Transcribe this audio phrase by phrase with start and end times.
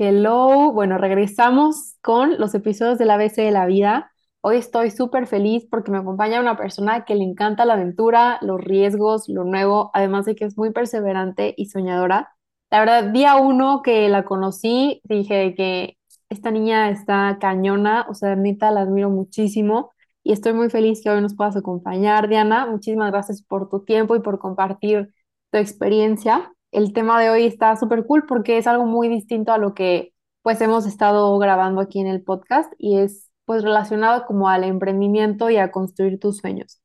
[0.00, 4.12] Hello, bueno, regresamos con los episodios del ABC de la vida.
[4.40, 8.60] Hoy estoy súper feliz porque me acompaña una persona que le encanta la aventura, los
[8.60, 12.36] riesgos, lo nuevo, además de que es muy perseverante y soñadora.
[12.70, 18.36] La verdad, día uno que la conocí, dije que esta niña está cañona, o sea,
[18.36, 22.66] neta, la admiro muchísimo y estoy muy feliz que hoy nos puedas acompañar, Diana.
[22.66, 25.12] Muchísimas gracias por tu tiempo y por compartir
[25.50, 26.52] tu experiencia.
[26.70, 30.12] El tema de hoy está súper cool porque es algo muy distinto a lo que
[30.42, 35.48] pues hemos estado grabando aquí en el podcast y es pues relacionado como al emprendimiento
[35.50, 36.80] y a construir tus sueños.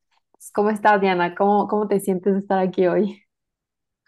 [0.54, 1.36] ¿Cómo estás, Diana?
[1.36, 3.24] ¿Cómo, cómo te sientes de estar aquí hoy?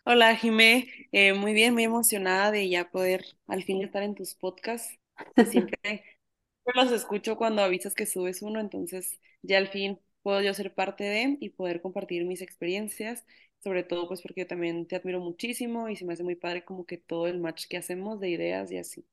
[0.05, 0.87] Hola, Jimé.
[1.11, 4.97] Eh, muy bien, muy emocionada de ya poder al fin estar en tus podcasts.
[5.49, 6.03] Siempre
[6.75, 11.03] los escucho cuando avisas que subes uno, entonces ya al fin puedo yo ser parte
[11.03, 13.25] de y poder compartir mis experiencias,
[13.65, 16.65] sobre todo pues porque yo también te admiro muchísimo y se me hace muy padre
[16.65, 19.05] como que todo el match que hacemos de ideas y así.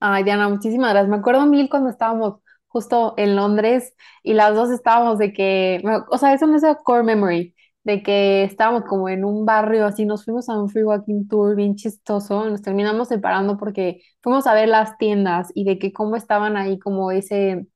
[0.00, 1.10] Ay, Diana, muchísimas gracias.
[1.10, 6.18] Me acuerdo mil cuando estábamos justo en Londres y las dos estábamos de que, o
[6.18, 10.04] sea, eso no es a core memory, de que estábamos como en un barrio así,
[10.04, 14.54] nos fuimos a un free walking tour bien chistoso, nos terminamos separando porque fuimos a
[14.54, 17.66] ver las tiendas y de que cómo estaban ahí como ese,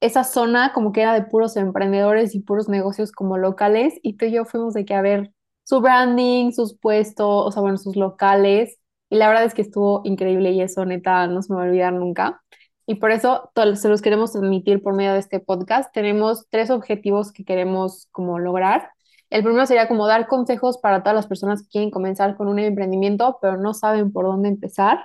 [0.00, 4.26] esa zona como que era de puros emprendedores y puros negocios como locales y tú
[4.26, 5.32] y yo fuimos de que a ver
[5.66, 8.78] su branding, sus puestos, o sea, bueno, sus locales
[9.10, 11.66] y la verdad es que estuvo increíble y eso neta no se me va a
[11.66, 12.42] olvidar nunca.
[12.86, 15.92] Y por eso se los queremos transmitir por medio de este podcast.
[15.92, 18.90] Tenemos tres objetivos que queremos como lograr.
[19.28, 22.60] El primero sería como dar consejos para todas las personas que quieren comenzar con un
[22.60, 25.00] emprendimiento, pero no saben por dónde empezar.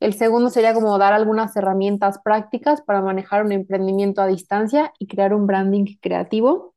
[0.00, 5.06] El segundo sería como dar algunas herramientas prácticas para manejar un emprendimiento a distancia y
[5.06, 6.74] crear un branding creativo.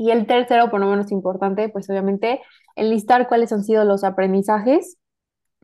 [0.00, 2.40] Y el tercero, por lo menos importante, pues obviamente
[2.74, 4.96] enlistar cuáles han sido los aprendizajes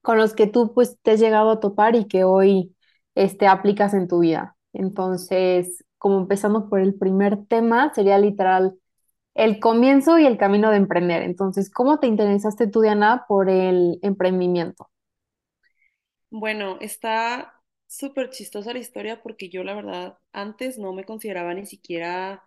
[0.02, 2.76] con los que tú pues te has llegado a topar y que hoy
[3.14, 4.54] este, aplicas en tu vida.
[4.74, 8.74] Entonces, como empezando por el primer tema, sería literal
[9.34, 11.22] el comienzo y el camino de emprender.
[11.22, 14.90] Entonces, ¿cómo te interesaste tú, Diana, por el emprendimiento?
[16.28, 17.54] Bueno, está
[17.86, 22.44] súper chistosa la historia porque yo la verdad antes no me consideraba ni siquiera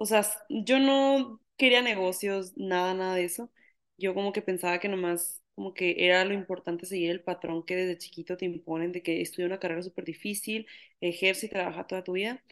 [0.00, 3.50] O sea, yo no quería negocios, nada, nada de eso.
[3.96, 7.74] Yo como que pensaba que nomás como que era lo importante seguir el patrón que
[7.76, 10.66] desde chiquito te imponen de que estudia una carrera súper difícil,
[11.00, 12.42] ejerce y trabaja toda tu vida.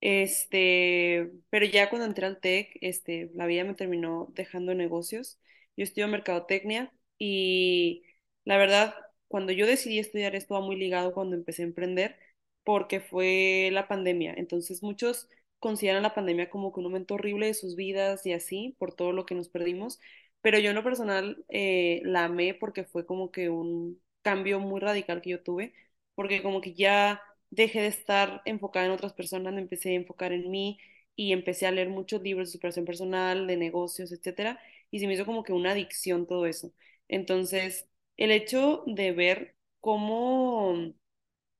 [0.00, 5.38] Este, pero ya cuando entré al TEC, este, la vida me terminó dejando negocios.
[5.76, 8.04] Yo estudio mercadotecnia y
[8.44, 8.94] la verdad,
[9.28, 12.18] cuando yo decidí estudiar esto va muy ligado cuando empecé a emprender,
[12.64, 14.34] porque fue la pandemia.
[14.36, 15.28] Entonces muchos
[15.58, 19.12] consideran la pandemia como que un momento horrible de sus vidas y así, por todo
[19.12, 20.00] lo que nos perdimos.
[20.42, 24.80] Pero yo en lo personal eh, la amé porque fue como que un cambio muy
[24.80, 25.74] radical que yo tuve,
[26.14, 30.32] porque como que ya dejé de estar enfocada en otras personas, me empecé a enfocar
[30.32, 30.78] en mí
[31.14, 35.14] y empecé a leer muchos libros de superación personal, de negocios, etcétera, y se me
[35.14, 36.72] hizo como que una adicción todo eso.
[37.08, 40.74] Entonces, el hecho de ver cómo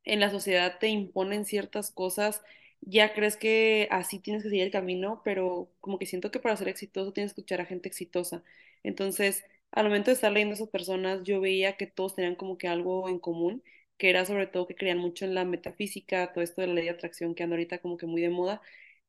[0.05, 2.43] en la sociedad te imponen ciertas cosas,
[2.81, 6.57] ya crees que así tienes que seguir el camino, pero como que siento que para
[6.57, 8.43] ser exitoso tienes que escuchar a gente exitosa.
[8.83, 12.59] Entonces, al momento de estar leyendo a esas personas, yo veía que todos tenían como
[12.59, 13.63] que algo en común,
[13.99, 16.85] que era sobre todo que creían mucho en la metafísica, todo esto de la ley
[16.85, 18.61] de atracción que anda ahorita como que muy de moda.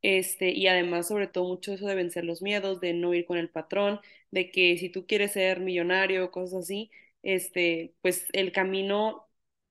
[0.02, 3.38] Este, y además, sobre todo, mucho eso de vencer los miedos, de no ir con
[3.38, 4.00] el patrón,
[4.32, 6.92] de que si tú quieres ser millonario, cosas así,
[7.24, 9.27] este, pues el camino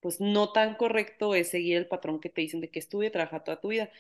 [0.06, 3.43] pues no tan correcto es seguir el patrón que te dicen de que estudie, trabaja
[3.44, 3.91] toda tu vida.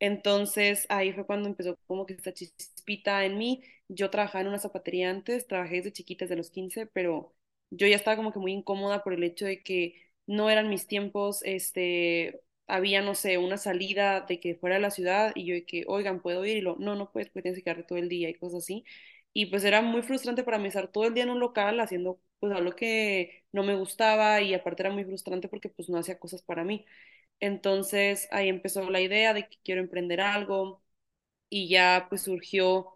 [0.00, 3.62] Entonces ahí fue cuando empezó como que esta chispita en mí.
[3.88, 7.34] Yo trabajaba en una zapatería antes, trabajé desde chiquita, desde los 15, pero
[7.70, 9.94] yo ya estaba como que muy incómoda por el hecho de que
[10.26, 14.90] no eran mis tiempos, este, había, no sé, una salida de que fuera de la
[14.90, 16.58] ciudad y yo de que, oigan, ¿puedo ir?
[16.58, 18.84] Y lo, no, no puedes, porque tienes que quedarte todo el día y cosas así.
[19.32, 22.20] Y pues era muy frustrante para mí estar todo el día en un local haciendo
[22.40, 26.18] pues algo que no me gustaba y aparte era muy frustrante porque pues no hacía
[26.18, 26.86] cosas para mí.
[27.40, 30.82] Entonces ahí empezó la idea de que quiero emprender algo
[31.50, 32.88] y ya pues surgió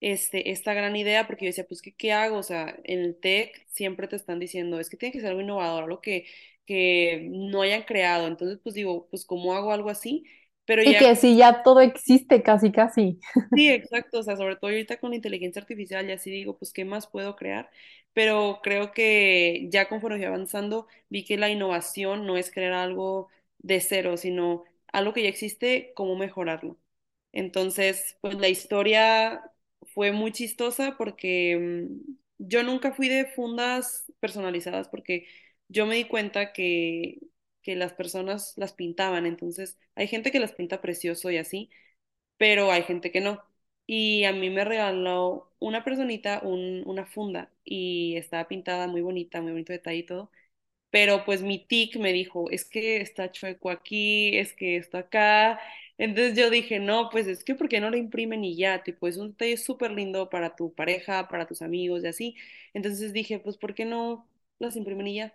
[0.00, 2.38] este, esta gran idea porque yo decía, pues ¿qué, qué hago?
[2.38, 5.40] O sea, en el tech siempre te están diciendo, es que tiene que ser algo
[5.42, 6.26] innovador, algo que,
[6.66, 8.26] que no hayan creado.
[8.26, 10.24] Entonces pues digo, pues ¿cómo hago algo así?
[10.70, 13.20] Pero Y ya que si ya todo existe casi, casi.
[13.52, 16.72] Sí, exacto, o sea, sobre todo ahorita con la inteligencia artificial, ya sí digo, pues,
[16.72, 17.68] ¿qué más puedo crear?
[18.12, 23.28] Pero creo que ya conforme fui avanzando, vi que la innovación no es crear algo
[23.58, 26.78] de cero, sino algo que ya existe, cómo mejorarlo.
[27.32, 29.42] Entonces, pues la historia
[29.94, 35.26] fue muy chistosa porque mm, yo nunca fui de fundas personalizadas porque
[35.68, 37.18] yo me di cuenta que
[37.62, 39.26] que las personas las pintaban.
[39.26, 41.70] Entonces, hay gente que las pinta precioso y así,
[42.36, 43.42] pero hay gente que no.
[43.86, 49.40] Y a mí me regaló una personita un- una funda y estaba pintada muy bonita,
[49.42, 50.30] muy bonito detalle y todo.
[50.90, 55.60] Pero pues mi tic me dijo, es que está chueco aquí, es que está acá.
[55.98, 58.82] Entonces yo dije, no, pues es que ¿por qué no lo imprimen y ya?
[58.82, 62.36] Tipo, es un detalle súper lindo para tu pareja, para tus amigos y así.
[62.74, 64.28] Entonces dije, pues ¿por qué no
[64.58, 65.34] las imprimen y ya?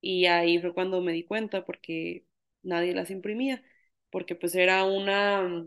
[0.00, 2.26] Y ahí fue cuando me di cuenta porque
[2.62, 3.62] nadie las imprimía,
[4.10, 5.66] porque pues era una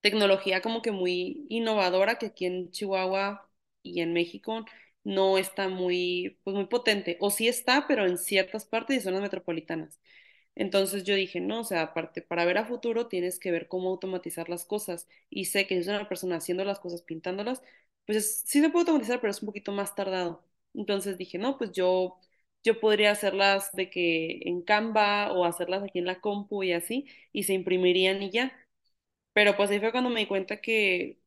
[0.00, 3.48] tecnología como que muy innovadora que aquí en Chihuahua
[3.82, 4.64] y en México
[5.04, 9.22] no está muy, pues muy potente, o sí está, pero en ciertas partes y zonas
[9.22, 10.00] metropolitanas.
[10.54, 13.90] Entonces yo dije, no, o sea, aparte, para ver a futuro tienes que ver cómo
[13.90, 15.08] automatizar las cosas.
[15.30, 17.62] Y sé que es una persona haciendo las cosas, pintándolas,
[18.06, 20.44] pues es- sí se puede automatizar, pero es un poquito más tardado.
[20.74, 22.18] Entonces dije, no, pues yo,
[22.64, 27.06] yo podría hacerlas de que en Canva o hacerlas aquí en la compu y así,
[27.32, 28.52] y se imprimirían y ya.
[29.32, 31.20] Pero pues ahí fue cuando me di cuenta que,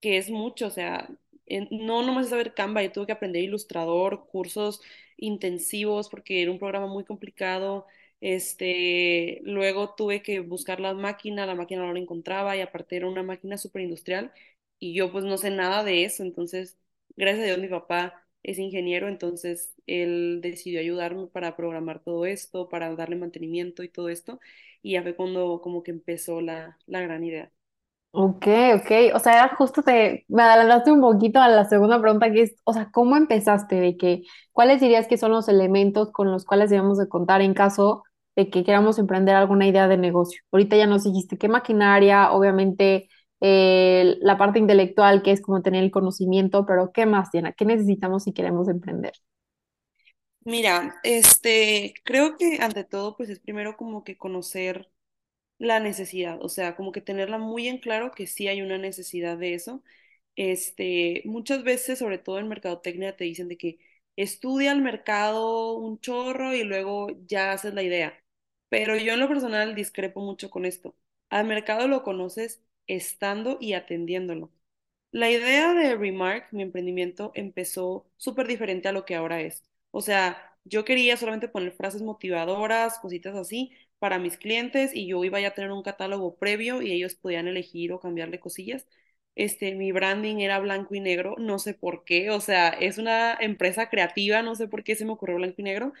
[0.00, 1.08] que es mucho, o sea,
[1.46, 4.80] en- no nomás es saber Canva, yo tuve que aprender Ilustrador, cursos
[5.16, 7.86] intensivos porque era un programa muy complicado.
[8.20, 13.08] Este, luego tuve que buscar la máquina, la máquina no la encontraba y aparte era
[13.08, 14.32] una máquina súper industrial
[14.78, 16.78] y yo pues no sé nada de eso, entonces,
[17.16, 22.68] gracias a Dios mi papá es ingeniero, entonces él decidió ayudarme para programar todo esto,
[22.70, 24.40] para darle mantenimiento y todo esto
[24.82, 27.52] y ya fue cuando como que empezó la, la gran idea.
[28.16, 28.46] Ok,
[28.76, 28.90] ok.
[29.14, 32.54] O sea, era justo te, me adelantaste un poquito a la segunda pregunta que es,
[32.64, 33.74] o sea, ¿cómo empezaste?
[33.80, 37.54] De que, ¿cuáles dirías que son los elementos con los cuales debemos de contar en
[37.54, 38.04] caso
[38.36, 40.40] de que queramos emprender alguna idea de negocio?
[40.52, 43.08] Ahorita ya nos dijiste qué maquinaria, obviamente
[44.20, 47.52] la parte intelectual, que es como tener el conocimiento, pero ¿qué más, Diana?
[47.52, 49.12] ¿Qué necesitamos si queremos emprender?
[50.46, 54.90] Mira, este, creo que ante todo, pues es primero como que conocer
[55.58, 59.38] la necesidad, o sea, como que tenerla muy en claro que sí hay una necesidad
[59.38, 59.82] de eso.
[60.36, 63.78] Este, muchas veces, sobre todo en mercadotecnia, te dicen de que
[64.16, 68.18] estudia el mercado un chorro y luego ya haces la idea.
[68.68, 70.96] Pero yo en lo personal discrepo mucho con esto.
[71.30, 74.50] Al mercado lo conoces estando y atendiéndolo.
[75.12, 79.62] La idea de Remark, mi emprendimiento, empezó súper diferente a lo que ahora es.
[79.92, 85.24] O sea, yo quería solamente poner frases motivadoras, cositas así, para mis clientes y yo
[85.24, 88.86] iba ya a tener un catálogo previo y ellos podían elegir o cambiarle cosillas.
[89.36, 93.34] Este, mi branding era blanco y negro, no sé por qué, o sea, es una
[93.40, 95.92] empresa creativa, no sé por qué se me ocurrió blanco y negro,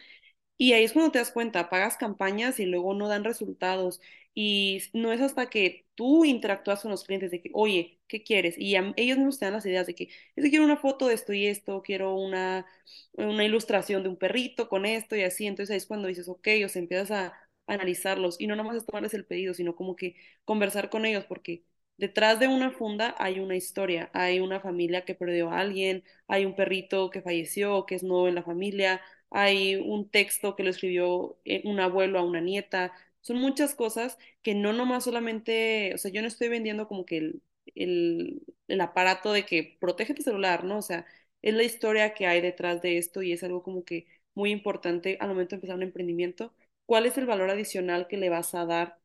[0.56, 4.00] y ahí es cuando te das cuenta, pagas campañas y luego no dan resultados.
[4.34, 8.56] Y no es hasta que tú interactúas con los clientes de que, oye, ¿qué quieres?
[8.58, 11.32] Y ellos mismos te dan las ideas de que, que quiero una foto de esto
[11.32, 12.66] y esto, quiero una,
[13.12, 15.46] una ilustración de un perrito con esto y así.
[15.46, 17.32] Entonces ahí es cuando dices, ok, o sea, empiezas a
[17.66, 21.64] analizarlos y no nomás es tomarles el pedido, sino como que conversar con ellos, porque
[21.96, 26.44] detrás de una funda hay una historia, hay una familia que perdió a alguien, hay
[26.44, 29.00] un perrito que falleció, que es nuevo en la familia
[29.30, 32.92] hay un texto que lo escribió eh, un abuelo a una nieta,
[33.24, 37.18] son muchas cosas que no nomás solamente, o sea, yo no estoy vendiendo como que
[37.18, 37.42] el,
[37.74, 40.78] el, el aparato de que protege tu celular, ¿no?
[40.78, 41.06] O sea,
[41.42, 45.16] es la historia que hay detrás de esto y es algo como que muy importante
[45.20, 46.54] al momento de empezar un emprendimiento.
[46.86, 49.00] ¿Cuál es el valor adicional que le vas a dar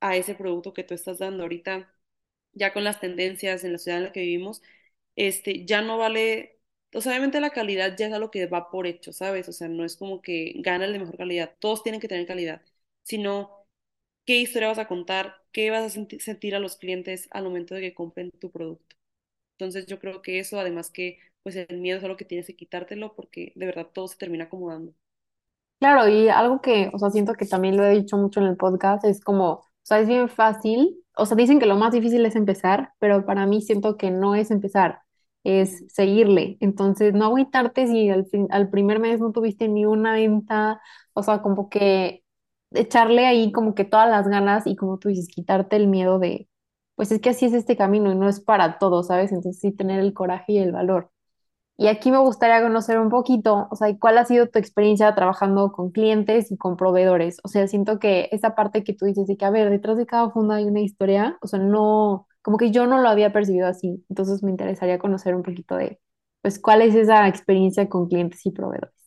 [0.00, 1.90] a ese producto que tú estás dando ahorita?
[2.52, 4.62] ya con las tendencias en la ciudad en la que vivimos,
[5.16, 6.60] este, ya no vale,
[6.94, 9.48] o sea, obviamente la calidad ya es algo que va por hecho, ¿sabes?
[9.48, 12.26] O sea, no es como que gana el de mejor calidad, todos tienen que tener
[12.26, 12.62] calidad,
[13.02, 13.63] sino
[14.26, 17.74] qué historia vas a contar, qué vas a senti- sentir a los clientes al momento
[17.74, 18.96] de que compren tu producto.
[19.58, 22.56] Entonces yo creo que eso, además que, pues el miedo es algo que tienes que
[22.56, 24.94] quitártelo porque de verdad todo se termina acomodando.
[25.80, 28.56] Claro, y algo que, o sea, siento que también lo he dicho mucho en el
[28.56, 32.24] podcast, es como, o sea, es bien fácil, o sea, dicen que lo más difícil
[32.24, 35.00] es empezar, pero para mí siento que no es empezar,
[35.44, 36.56] es seguirle.
[36.60, 40.80] Entonces, no agüitarte si al fin- al primer mes no tuviste ni una venta,
[41.12, 42.23] o sea, como que
[42.74, 46.48] echarle ahí como que todas las ganas y como tú dices, quitarte el miedo de,
[46.96, 49.32] pues es que así es este camino y no es para todos, ¿sabes?
[49.32, 51.10] Entonces sí tener el coraje y el valor.
[51.76, 55.72] Y aquí me gustaría conocer un poquito, o sea, ¿cuál ha sido tu experiencia trabajando
[55.72, 57.38] con clientes y con proveedores?
[57.42, 60.06] O sea, siento que esa parte que tú dices de que, a ver, detrás de
[60.06, 63.66] cada funda hay una historia, o sea, no, como que yo no lo había percibido
[63.66, 64.04] así.
[64.08, 66.00] Entonces me interesaría conocer un poquito de,
[66.42, 69.03] pues, ¿cuál es esa experiencia con clientes y proveedores?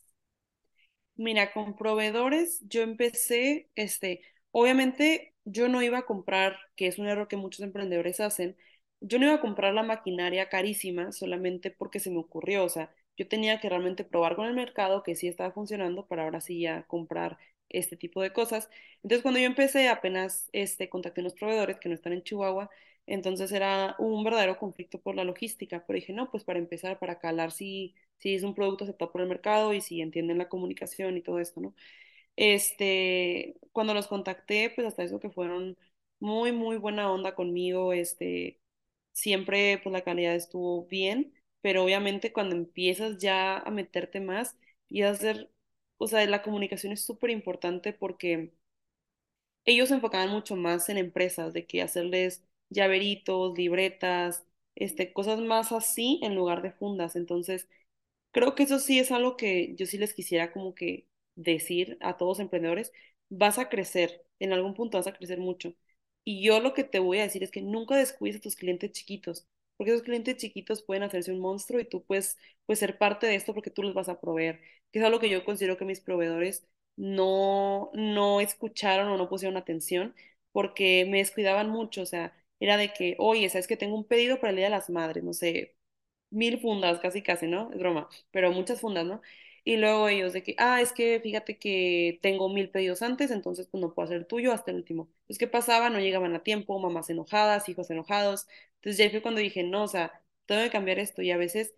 [1.18, 4.22] Mira, con proveedores yo empecé, este,
[4.52, 8.56] obviamente yo no iba a comprar, que es un error que muchos emprendedores hacen,
[9.00, 12.94] yo no iba a comprar la maquinaria carísima solamente porque se me ocurrió, o sea,
[13.16, 16.60] yo tenía que realmente probar con el mercado que sí estaba funcionando para ahora sí
[16.60, 17.36] ya comprar
[17.68, 18.70] este tipo de cosas.
[19.02, 22.70] Entonces, cuando yo empecé, apenas este, contacté a unos proveedores que no están en Chihuahua,
[23.06, 27.18] entonces era un verdadero conflicto por la logística, pero dije, no, pues para empezar, para
[27.18, 31.16] calar si, si es un producto aceptado por el mercado y si entienden la comunicación
[31.16, 31.74] y todo esto, ¿no?
[32.36, 35.76] Este, cuando los contacté, pues hasta eso que fueron
[36.20, 38.60] muy, muy buena onda conmigo, este,
[39.12, 44.56] siempre pues la calidad estuvo bien, pero obviamente cuando empiezas ya a meterte más
[44.88, 45.50] y a hacer,
[45.98, 48.52] o sea, la comunicación es súper importante porque
[49.64, 54.44] ellos se enfocaban mucho más en empresas, de que hacerles llaveritos, libretas,
[54.74, 57.16] este, cosas más así en lugar de fundas.
[57.16, 57.68] Entonces,
[58.32, 62.16] Creo que eso sí es algo que yo sí les quisiera como que decir a
[62.16, 62.92] todos los emprendedores,
[63.28, 65.74] vas a crecer, en algún punto vas a crecer mucho.
[66.24, 68.92] Y yo lo que te voy a decir es que nunca descuides a tus clientes
[68.92, 73.26] chiquitos, porque esos clientes chiquitos pueden hacerse un monstruo y tú puedes, puedes ser parte
[73.26, 74.60] de esto porque tú los vas a proveer,
[74.92, 76.66] que es algo que yo considero que mis proveedores
[76.96, 80.14] no, no escucharon o no pusieron atención
[80.52, 84.38] porque me descuidaban mucho, o sea, era de que, oye, sabes que tengo un pedido
[84.40, 85.76] para el Día de las Madres, no sé,
[86.30, 87.70] mil fundas, casi casi, ¿no?
[87.72, 89.20] Es broma, pero muchas fundas, ¿no?
[89.64, 93.68] Y luego ellos de que, ah, es que fíjate que tengo mil pedidos antes, entonces
[93.70, 95.10] pues no puedo hacer el tuyo hasta el último.
[95.26, 95.90] Pues, ¿qué pasaba?
[95.90, 98.46] No llegaban a tiempo, mamás enojadas, hijos enojados.
[98.76, 101.20] Entonces ya fue cuando dije, no, o sea, tengo que cambiar esto.
[101.22, 101.74] Y a veces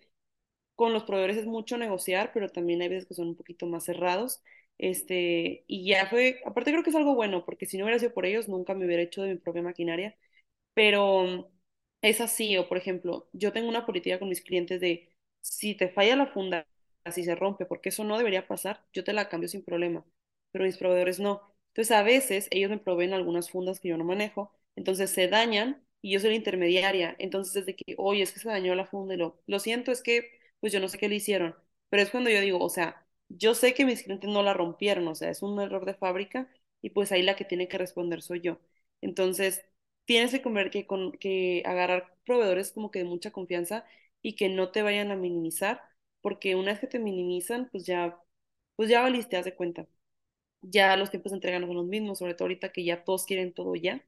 [0.77, 3.85] con los proveedores es mucho negociar, pero también hay veces que son un poquito más
[3.85, 4.43] cerrados.
[4.79, 8.15] Este, y ya fue, aparte creo que es algo bueno, porque si no hubiera sido
[8.15, 10.17] por ellos, nunca me hubiera hecho de mi propia maquinaria.
[10.75, 11.51] Pero
[12.03, 15.89] es así, o por ejemplo, yo tengo una política con mis clientes de si te
[15.89, 16.67] falla la funda,
[17.13, 20.05] si se rompe, porque eso no debería pasar, yo te la cambio sin problema,
[20.51, 21.55] pero mis proveedores no.
[21.69, 25.85] Entonces a veces ellos me proveen algunas fundas que yo no manejo, entonces se dañan
[26.03, 29.15] y yo soy la intermediaria, entonces desde que, oye, es que se dañó la funda
[29.15, 30.31] y lo, lo siento, es que
[30.61, 31.55] pues yo no sé qué le hicieron,
[31.89, 35.07] pero es cuando yo digo, o sea, yo sé que mis clientes no la rompieron,
[35.09, 36.49] o sea, es un error de fábrica
[36.83, 38.59] y pues ahí la que tiene que responder soy yo.
[39.01, 39.65] Entonces,
[40.11, 43.85] tienes que, comer, que, con, que agarrar proveedores como que de mucha confianza
[44.23, 45.81] y que no te vayan a minimizar,
[46.21, 48.19] porque una vez que te minimizan, pues ya,
[48.77, 49.87] pues ya valiste, haz cuenta.
[50.63, 53.53] Ya los tiempos de entrega son los mismos, sobre todo ahorita que ya todos quieren
[53.55, 54.05] todo ya.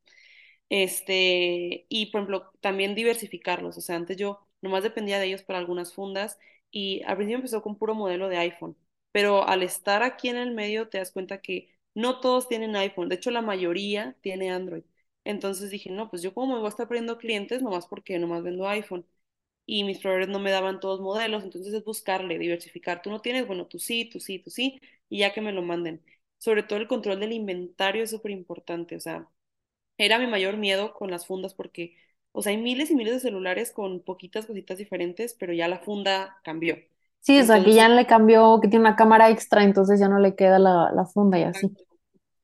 [0.71, 3.79] Este, y por ejemplo, también diversificarlos.
[3.79, 6.39] O sea, antes yo nomás dependía de ellos para algunas fundas
[6.71, 8.77] y al principio empezó con puro modelo de iPhone,
[9.13, 13.09] pero al estar aquí en el medio te das cuenta que no todos tienen iPhone,
[13.11, 14.85] de hecho la mayoría tiene Android.
[15.25, 18.43] Entonces dije, no, pues yo como me voy a estar perdiendo clientes nomás porque nomás
[18.43, 19.07] vendo iPhone
[19.67, 23.03] y mis proveedores no me daban todos modelos, entonces es buscarle, diversificar.
[23.03, 25.63] Tú no tienes, bueno, tú sí, tú sí, tú sí, y ya que me lo
[25.63, 26.03] manden.
[26.39, 29.29] Sobre todo el control del inventario es súper importante, o sea,
[29.99, 31.97] era mi mayor miedo con las fundas porque,
[32.33, 35.81] o sea, hay miles y miles de celulares con poquitas cositas diferentes, pero ya la
[35.81, 36.77] funda cambió.
[37.21, 40.19] Sí, o sea, que ya le cambió, que tiene una cámara extra, entonces ya no
[40.19, 41.77] le queda la, la funda y así.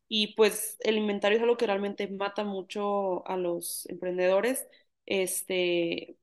[0.08, 4.66] Y pues el inventario es algo que realmente mata mucho a los emprendedores.
[5.06, 6.16] Este,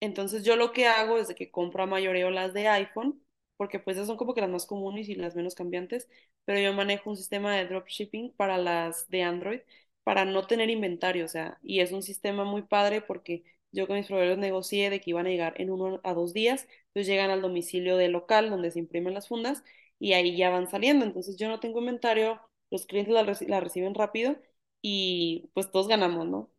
[0.00, 3.22] entonces yo lo que hago es de que compro a mayoreo las de iPhone,
[3.56, 6.08] porque pues esas son como que las más comunes y las menos cambiantes,
[6.44, 9.60] pero yo manejo un sistema de dropshipping para las de Android
[10.02, 13.96] para no tener inventario, o sea, y es un sistema muy padre porque yo con
[13.96, 17.30] mis proveedores negocié de que iban a llegar en uno a dos días, entonces llegan
[17.30, 19.62] al domicilio del local donde se imprimen las fundas
[19.98, 22.40] y ahí ya van saliendo, entonces yo no tengo inventario
[22.70, 24.36] los clientes la, reci- la reciben rápido
[24.82, 26.50] y pues todos ganamos, ¿no?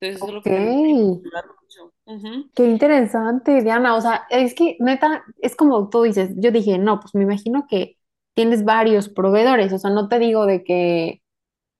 [0.00, 0.56] Entonces eso es lo que
[1.22, 1.94] ayuda mucho.
[2.54, 3.96] Qué interesante, Diana.
[3.96, 7.66] O sea, es que neta, es como tú dices, yo dije, no, pues me imagino
[7.68, 7.98] que
[8.34, 11.22] tienes varios proveedores, o sea, no te digo de que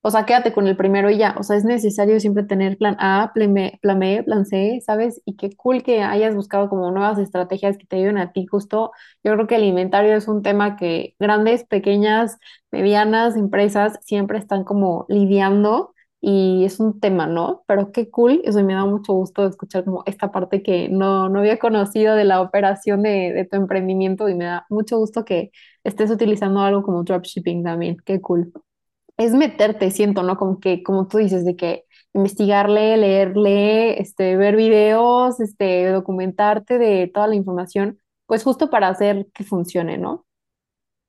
[0.07, 1.35] O sea, quédate con el primero y ya.
[1.37, 5.21] O sea, es necesario siempre tener plan A, plan B, plan B, plan C, ¿sabes?
[5.25, 8.45] Y qué cool que hayas buscado como nuevas estrategias que te ayuden a ti.
[8.45, 8.91] Justo,
[9.23, 12.37] yo creo que el inventario es un tema que grandes, pequeñas,
[12.71, 17.63] medianas empresas siempre están como lidiando y es un tema, ¿no?
[17.67, 18.41] Pero qué cool.
[18.45, 22.23] Eso me da mucho gusto escuchar como esta parte que no, no había conocido de
[22.23, 25.51] la operación de, de tu emprendimiento y me da mucho gusto que
[25.83, 27.97] estés utilizando algo como dropshipping también.
[28.05, 28.53] Qué cool
[29.17, 30.37] es meterte, siento, ¿no?
[30.37, 37.07] Como que, como tú dices, de que investigarle, leerle, este, ver videos, este, documentarte de
[37.13, 40.25] toda la información, pues justo para hacer que funcione, ¿no?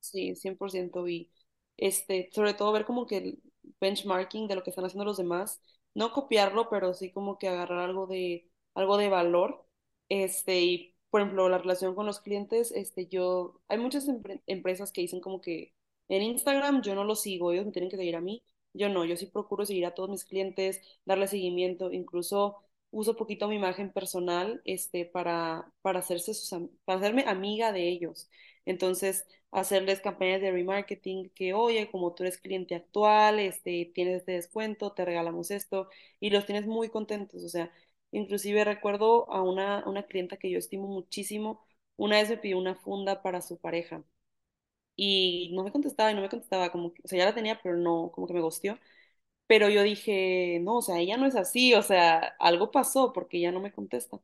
[0.00, 1.08] Sí, 100%.
[1.08, 1.30] Y
[1.76, 3.42] este, sobre todo ver como que el
[3.80, 5.60] benchmarking de lo que están haciendo los demás,
[5.94, 9.66] no copiarlo, pero sí como que agarrar algo de, algo de valor.
[10.08, 14.92] Este, y por ejemplo, la relación con los clientes, este, yo, hay muchas empre- empresas
[14.92, 15.74] que dicen como que
[16.08, 18.42] en Instagram yo no los sigo, ellos me tienen que seguir a mí.
[18.74, 22.58] Yo no, yo sí procuro seguir a todos mis clientes, darle seguimiento, incluso
[22.90, 26.50] uso poquito mi imagen personal, este, para, para hacerse sus,
[26.84, 28.28] para hacerme amiga de ellos.
[28.64, 34.32] Entonces, hacerles campañas de remarketing que, oye, como tú eres cliente actual, este, tienes este
[34.32, 35.88] descuento, te regalamos esto
[36.20, 37.44] y los tienes muy contentos.
[37.44, 37.72] O sea,
[38.12, 41.64] inclusive recuerdo a una, una clienta que yo estimo muchísimo,
[41.96, 44.04] una vez me pidió una funda para su pareja
[44.98, 47.60] y no me contestaba y no me contestaba, como que, o sea, ya la tenía,
[47.62, 48.78] pero no, como que me gustió.
[49.46, 53.38] Pero yo dije, no, o sea, ella no es así, o sea, algo pasó porque
[53.38, 54.20] ella no me contesta.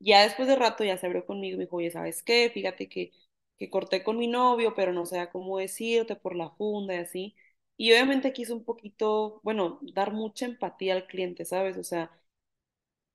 [0.00, 2.50] Ya después de rato ya se abrió conmigo y me dijo, oye, ¿sabes qué?
[2.52, 3.12] Fíjate que,
[3.58, 7.36] que corté con mi novio, pero no sé cómo decirte por la funda y así.
[7.78, 11.76] Y obviamente quise un poquito, bueno, dar mucha empatía al cliente, ¿sabes?
[11.78, 12.10] O sea,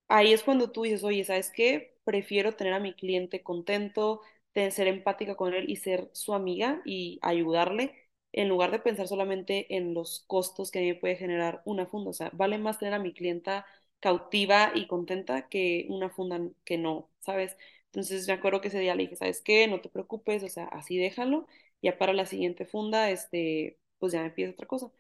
[0.07, 1.97] ahí es cuando tú dices, oye, ¿sabes qué?
[2.03, 4.21] Prefiero tener a mi cliente contento,
[4.53, 7.95] de ser empática con él y ser su amiga y ayudarle,
[8.33, 11.85] en lugar de pensar solamente en los costos que a mí me puede generar una
[11.85, 12.09] funda.
[12.11, 13.65] O sea, vale más tener a mi clienta
[13.99, 17.57] cautiva y contenta que una funda que no, ¿sabes?
[17.87, 19.67] Entonces me acuerdo que ese día le dije, ¿sabes qué?
[19.67, 21.47] No te preocupes, o sea, así déjalo,
[21.81, 24.91] ya para la siguiente funda, este, pues ya pides otra cosa.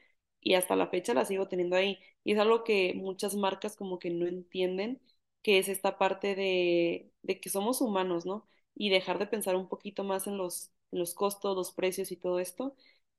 [0.41, 1.99] Y hasta la fecha la sigo teniendo ahí.
[2.23, 5.01] Y es algo que muchas marcas como que no entienden,
[5.43, 8.47] que es esta parte de, de que somos humanos, ¿no?
[8.81, 12.17] Y dejar de pensar un poquito más en los, en los costos, los precios y
[12.17, 12.75] todo esto.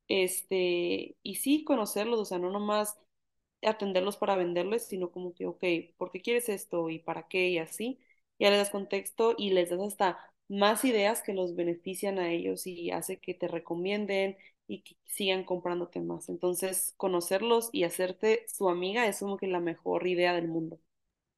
[0.08, 2.98] Este, y sí conocerlos, o sea, no nomás
[3.62, 5.64] atenderlos para venderles, sino como que, ok,
[5.96, 8.00] ¿por qué quieres esto y para qué y así?
[8.38, 12.66] Ya les das contexto y les das hasta más ideas que los benefician a ellos
[12.66, 16.28] y hace que te recomienden y que sigan comprándote más.
[16.28, 20.80] Entonces, conocerlos y hacerte su amiga es como que la mejor idea del mundo.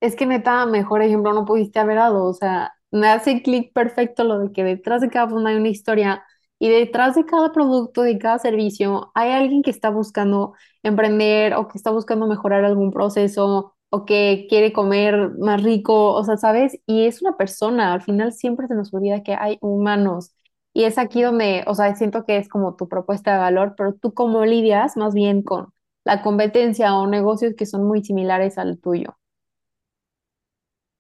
[0.01, 4.25] Es que neta, mejor ejemplo no pudiste haber dado, o sea, me hace clic perfecto
[4.25, 6.25] lo de que detrás de cada funda hay una historia
[6.59, 11.69] y detrás de cada producto, de cada servicio, hay alguien que está buscando emprender o
[11.69, 16.79] que está buscando mejorar algún proceso o que quiere comer más rico, o sea, ¿sabes?
[16.87, 20.33] Y es una persona, al final siempre se nos olvida que hay humanos
[20.73, 23.95] y es aquí donde, o sea, siento que es como tu propuesta de valor, pero
[23.95, 25.73] tú cómo lidias más bien con
[26.05, 29.17] la competencia o negocios que son muy similares al tuyo.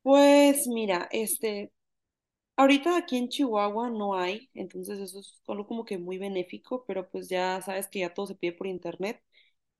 [0.02, 1.72] Pues mira, este,
[2.56, 7.08] ahorita aquí en Chihuahua no hay, entonces eso es algo como que muy benéfico, pero
[7.10, 9.22] pues ya sabes que ya todo se pide por internet.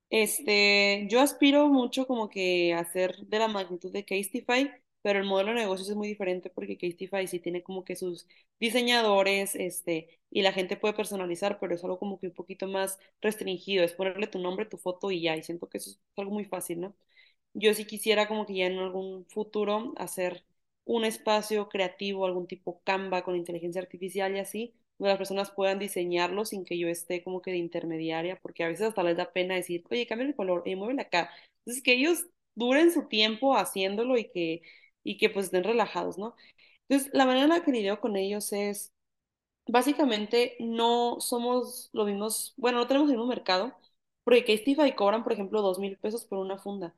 [0.09, 5.25] Este, yo aspiro mucho como que a ser de la magnitud de Casetify, pero el
[5.25, 8.27] modelo de negocios es muy diferente porque Casetify sí tiene como que sus
[8.59, 12.99] diseñadores, este, y la gente puede personalizar, pero es algo como que un poquito más
[13.21, 16.31] restringido, es ponerle tu nombre, tu foto y ya, y siento que eso es algo
[16.31, 16.95] muy fácil, ¿no?
[17.53, 20.45] Yo sí quisiera como que ya en algún futuro hacer
[20.85, 25.79] un espacio creativo, algún tipo Canva con inteligencia artificial y así, donde las personas puedan
[25.79, 29.31] diseñarlo sin que yo esté como que de intermediaria, porque a veces hasta les da
[29.33, 31.29] pena decir, oye, cambia el color, oye, muévele acá.
[31.59, 34.61] Entonces, que ellos duren su tiempo haciéndolo y que,
[35.03, 36.35] y que pues estén relajados, ¿no?
[36.89, 38.93] Entonces, la manera en la que lidio con ellos es,
[39.67, 43.75] básicamente, no somos los mismos, bueno, no tenemos el mismo mercado,
[44.23, 46.95] porque Castify cobran, por ejemplo, dos mil pesos por una funda.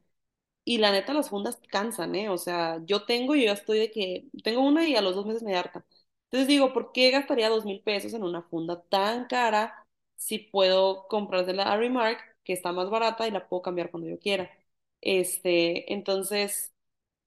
[0.67, 2.29] Y la neta, las fundas cansan, ¿eh?
[2.29, 5.15] O sea, yo tengo y yo ya estoy de que tengo una y a los
[5.15, 5.85] dos meses me harta.
[6.25, 11.07] Entonces digo, ¿por qué gastaría dos mil pesos en una funda tan cara si puedo
[11.07, 14.51] comprársela a Remark, que está más barata y la puedo cambiar cuando yo quiera?
[15.01, 16.73] Este, entonces,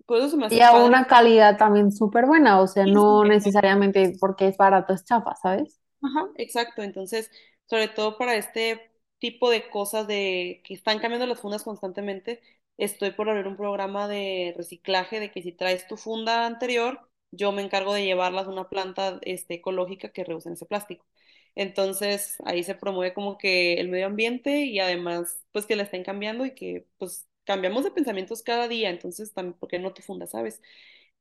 [0.07, 0.77] pues eso se me Y hace a padre.
[0.77, 5.35] una calidad también súper buena, o sea, Sí, no necesariamente porque es barato es chafa,
[5.37, 5.81] ¿sabes?
[6.03, 6.83] Ajá, exacto.
[6.83, 7.31] Entonces,
[7.67, 12.41] sobre todo para este tipo de cosas de que están cambiando las fundas constantemente,
[12.85, 17.53] estoy por abrir un programa de reciclaje de que si traes tu funda anterior, yo
[17.53, 21.07] me encargo de llevarlas a una planta este, ecológica que reúsen ese plástico.
[21.55, 26.05] Entonces, ahí se promueve como que el medio ambiente y además, pues que la estén
[26.05, 30.03] cambiando y que pues cambiamos de pensamientos cada día, entonces también, ¿por qué no tu
[30.03, 30.61] funda, sabes?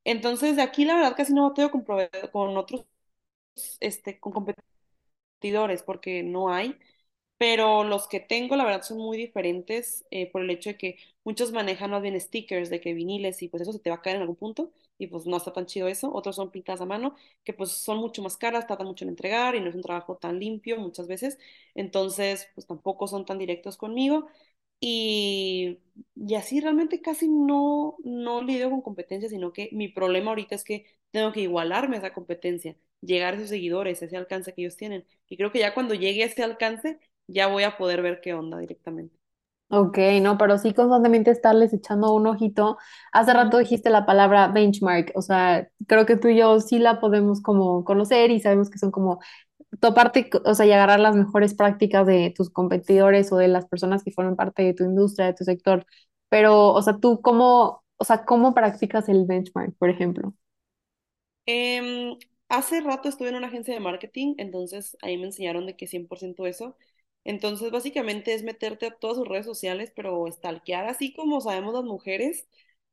[0.06, 1.84] Entonces, de aquí la verdad casi no bateo con,
[2.32, 2.86] con otros,
[3.80, 4.34] este, con
[5.39, 6.78] competidores porque no hay,
[7.39, 10.99] pero los que tengo la verdad son muy diferentes eh, por el hecho de que
[11.25, 14.04] muchos manejan más bien stickers de que viniles y pues eso se te va a
[14.04, 16.13] caer en algún punto y pues no está tan chido eso.
[16.13, 19.56] Otros son pintadas a mano que pues son mucho más caras, tardan mucho en entregar
[19.56, 21.39] y no es un trabajo tan limpio muchas veces,
[21.75, 24.28] entonces pues tampoco son tan directos conmigo.
[24.82, 25.80] Y,
[26.15, 30.63] y así realmente casi no, no lidio con competencia, sino que mi problema ahorita es
[30.63, 34.62] que tengo que igualarme a esa competencia, llegar a esos seguidores, a ese alcance que
[34.62, 35.06] ellos tienen.
[35.28, 38.33] Y creo que ya cuando llegue a ese alcance, ya voy a poder ver qué
[38.33, 39.15] onda directamente.
[39.71, 42.77] Ok, no, pero sí constantemente estarles echando un ojito.
[43.11, 46.99] Hace rato dijiste la palabra benchmark, o sea, creo que tú y yo sí la
[46.99, 49.19] podemos como conocer y sabemos que son como
[49.81, 54.03] toparte, o sea, y agarrar las mejores prácticas de tus competidores o de las personas
[54.03, 55.85] que forman parte de tu industria, de tu sector.
[56.29, 60.33] Pero, o sea, tú cómo, o sea, ¿cómo practicas el benchmark, por ejemplo?
[62.49, 66.45] hace rato estuve en una agencia de marketing, entonces ahí me enseñaron de que 100%
[66.45, 66.77] eso.
[67.23, 71.84] Entonces, básicamente es meterte a todas sus redes sociales, pero stalkear, así como sabemos las
[71.84, 72.47] mujeres,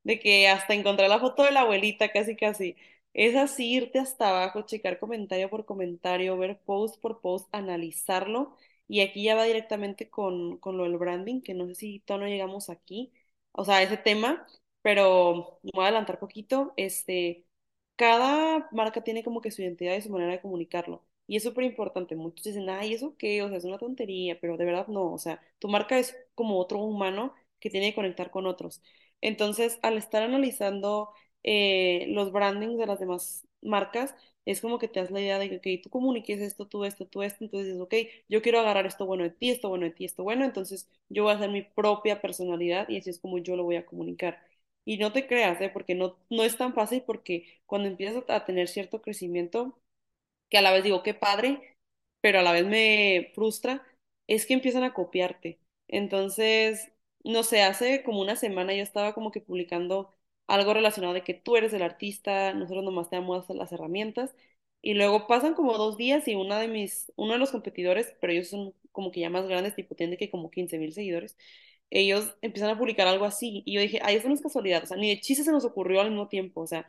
[0.05, 2.77] de que hasta encontrar la foto de la abuelita, casi casi.
[3.15, 8.57] Es así, irte hasta abajo, checar comentario por comentario, ver post por post, analizarlo.
[8.89, 12.27] Y aquí ya va directamente con, con lo del branding, que no sé si todavía
[12.29, 13.13] no llegamos aquí,
[13.53, 14.47] o sea, ese tema,
[14.83, 16.73] pero me voy a adelantar poquito.
[16.77, 17.47] Este,
[17.97, 21.06] cada marca tiene como que su identidad y su manera de comunicarlo.
[21.27, 22.17] Y es súper importante.
[22.17, 23.43] Muchos dicen, ay, ¿eso qué?
[23.43, 25.13] O sea, es una tontería, pero de verdad no.
[25.13, 28.83] O sea, tu marca es como otro humano que tiene que conectar con otros.
[29.21, 31.11] Entonces, al estar analizando
[31.43, 35.61] eh, los brandings de las demás marcas, es como que te das la idea de
[35.61, 37.95] que, tú comuniques esto, tú esto, tú esto, entonces dices, ok,
[38.29, 41.25] yo quiero agarrar esto bueno de ti, esto bueno de ti, esto bueno, entonces yo
[41.25, 44.41] voy a hacer mi propia personalidad y así es como yo lo voy a comunicar.
[44.85, 45.69] Y no te creas, ¿eh?
[45.73, 49.77] Porque no, no es tan fácil porque cuando empiezas a tener cierto crecimiento,
[50.49, 51.77] que a la vez digo, qué padre,
[52.21, 53.87] pero a la vez me frustra,
[54.27, 55.61] es que empiezan a copiarte.
[55.89, 56.93] Entonces,
[57.25, 60.15] no sé, hace como una semana yo estaba como que publicando
[60.47, 64.35] algo relacionado de que tú eres el artista, nosotros nomás te damos las herramientas,
[64.83, 68.33] y luego pasan como dos días y una de mis, uno de los competidores, pero
[68.33, 71.37] ellos son como que ya más grandes, tipo tienen que como quince mil seguidores,
[71.91, 74.87] ellos empiezan a publicar algo así, y yo dije, ay, eso no es casualidad, o
[74.87, 76.87] sea, ni de chiste se nos ocurrió al mismo tiempo, o sea,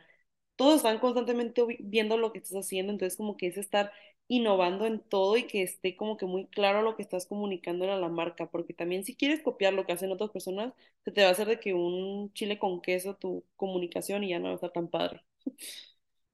[0.58, 3.92] todos están constantemente vi- viendo lo que estás haciendo, entonces como que es estar
[4.28, 7.96] innovando en todo y que esté como que muy claro lo que estás comunicando a
[7.96, 11.28] la marca, porque también si quieres copiar lo que hacen otras personas, se te va
[11.30, 14.56] a hacer de que un chile con queso tu comunicación y ya no va a
[14.56, 15.22] estar tan padre.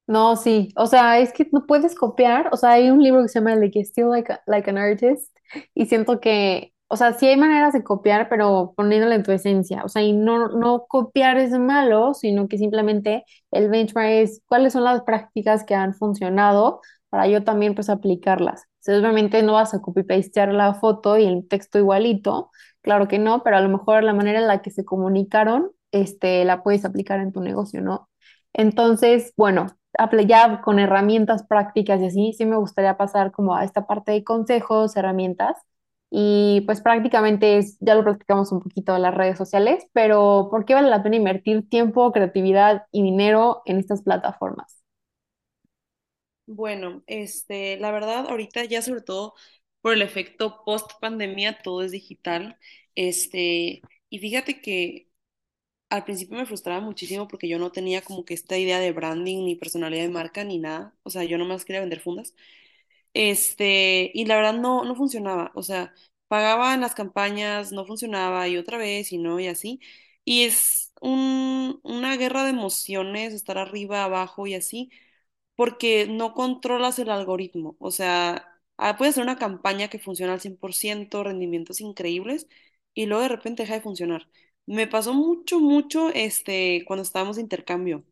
[0.06, 3.28] No, sí, o sea, es que no puedes copiar, o sea, hay un libro que
[3.28, 5.34] se llama Like Still Like, a- like an Artist
[5.74, 9.82] y siento que, o sea, sí hay maneras de copiar, pero poniéndole en tu esencia,
[9.84, 14.72] o sea, y no, no copiar es malo, sino que simplemente el benchmark es cuáles
[14.72, 16.80] son las prácticas que han funcionado
[17.10, 18.64] para yo también pues aplicarlas.
[18.80, 22.50] Sea, obviamente no vas a copy-pastear la foto y el texto igualito,
[22.82, 26.44] claro que no, pero a lo mejor la manera en la que se comunicaron, este,
[26.44, 28.08] la puedes aplicar en tu negocio, ¿no?
[28.52, 29.66] Entonces, bueno
[30.26, 34.24] ya con herramientas prácticas y así, sí me gustaría pasar como a esta parte de
[34.24, 35.56] consejos, herramientas.
[36.16, 40.64] Y pues prácticamente es, ya lo practicamos un poquito en las redes sociales, pero ¿por
[40.64, 44.84] qué vale la pena invertir tiempo, creatividad y dinero en estas plataformas?
[46.46, 49.34] Bueno, este, la verdad, ahorita ya sobre todo
[49.80, 52.58] por el efecto post pandemia, todo es digital.
[52.94, 55.08] Este, y fíjate que
[55.90, 59.44] al principio me frustraba muchísimo porque yo no tenía como que esta idea de branding,
[59.46, 60.96] ni personalidad de marca, ni nada.
[61.04, 62.34] O sea, yo nomás quería vender fundas.
[63.14, 65.52] Este, y la verdad no, no funcionaba.
[65.54, 65.94] O sea,
[66.28, 69.80] pagaba en las campañas, no funcionaba, y otra vez, y no, y así.
[70.24, 74.90] Y es un, una guerra de emociones, estar arriba, abajo y así
[75.56, 77.76] porque no controlas el algoritmo.
[77.78, 82.48] O sea, ah, puedes hacer una campaña que funciona al 100%, rendimientos increíbles,
[82.94, 84.28] y luego de repente deja de funcionar.
[84.66, 88.04] Me pasó mucho, mucho este, cuando estábamos de intercambio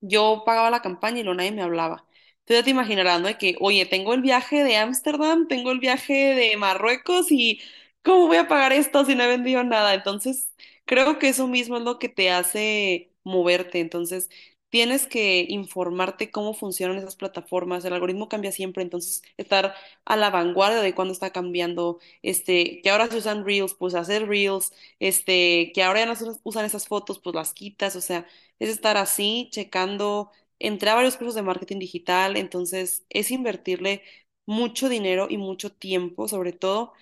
[0.00, 2.06] yo pagaba la campaña y luego nadie me hablaba.
[2.46, 3.28] Entonces ya te imaginarás, ¿no?
[3.28, 7.60] De que, oye, tengo el viaje de Ámsterdam, tengo el viaje de Marruecos y
[8.02, 9.94] ¿cómo voy a pagar esto si no he vendido nada?
[9.94, 10.52] Entonces,
[10.84, 13.80] creo que eso mismo es lo que te hace moverte.
[13.80, 14.28] Entonces,
[14.68, 17.84] tienes que informarte cómo funcionan esas plataformas.
[17.84, 21.98] El algoritmo cambia siempre, entonces estar a la vanguardia de cuándo está cambiando.
[22.22, 24.72] Este, que ahora se usan Reels, pues hacer Reels.
[24.98, 27.96] Este, que ahora ya no se usan esas fotos, pues las quitas.
[27.96, 28.26] O sea
[28.58, 30.30] es estar así, checando.
[30.58, 34.02] Entré a varios cursos de marketing digital, entonces es invertirle
[34.46, 36.92] mucho dinero y mucho tiempo, sobre todo,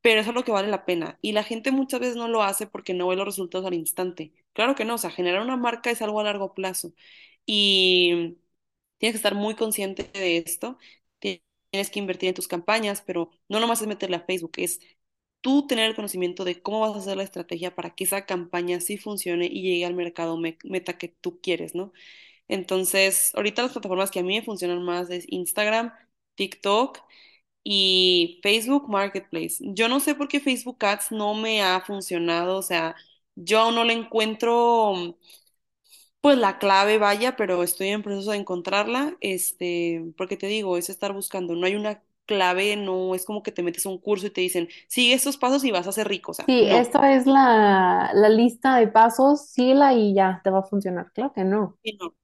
[0.00, 1.18] pero eso es lo que vale la pena.
[1.22, 4.32] Y la gente muchas veces no lo hace porque no ve los resultados al instante.
[4.52, 6.92] Claro que no, o sea, generar una marca es algo a largo plazo
[7.46, 8.36] y
[8.98, 10.78] tienes que estar muy consciente de esto.
[11.20, 14.80] Tienes que invertir en tus campañas, pero no nomás es meterle a Facebook, es
[15.40, 18.80] tú tener el conocimiento de cómo vas a hacer la estrategia para que esa campaña
[18.80, 21.92] sí funcione y llegue al mercado me- meta que tú quieres, ¿no?
[22.52, 25.92] Entonces, ahorita las plataformas que a mí me funcionan más es Instagram,
[26.36, 26.98] TikTok
[27.64, 29.56] y Facebook Marketplace.
[29.60, 32.96] Yo no sé por qué Facebook Ads no me ha funcionado, o sea,
[33.36, 35.16] yo aún no le encuentro
[36.20, 40.88] pues la clave, vaya, pero estoy en proceso de encontrarla, este, porque te digo, es
[40.90, 44.26] estar buscando, no hay una clave, no es como que te metes a un curso
[44.26, 46.68] y te dicen, sigue estos pasos y vas a ser rico, o sea, Sí, no.
[46.68, 51.12] esta es la, la lista de pasos, síguela y ya te va a funcionar.
[51.12, 51.78] Claro que no.
[51.82, 52.14] Sí, no,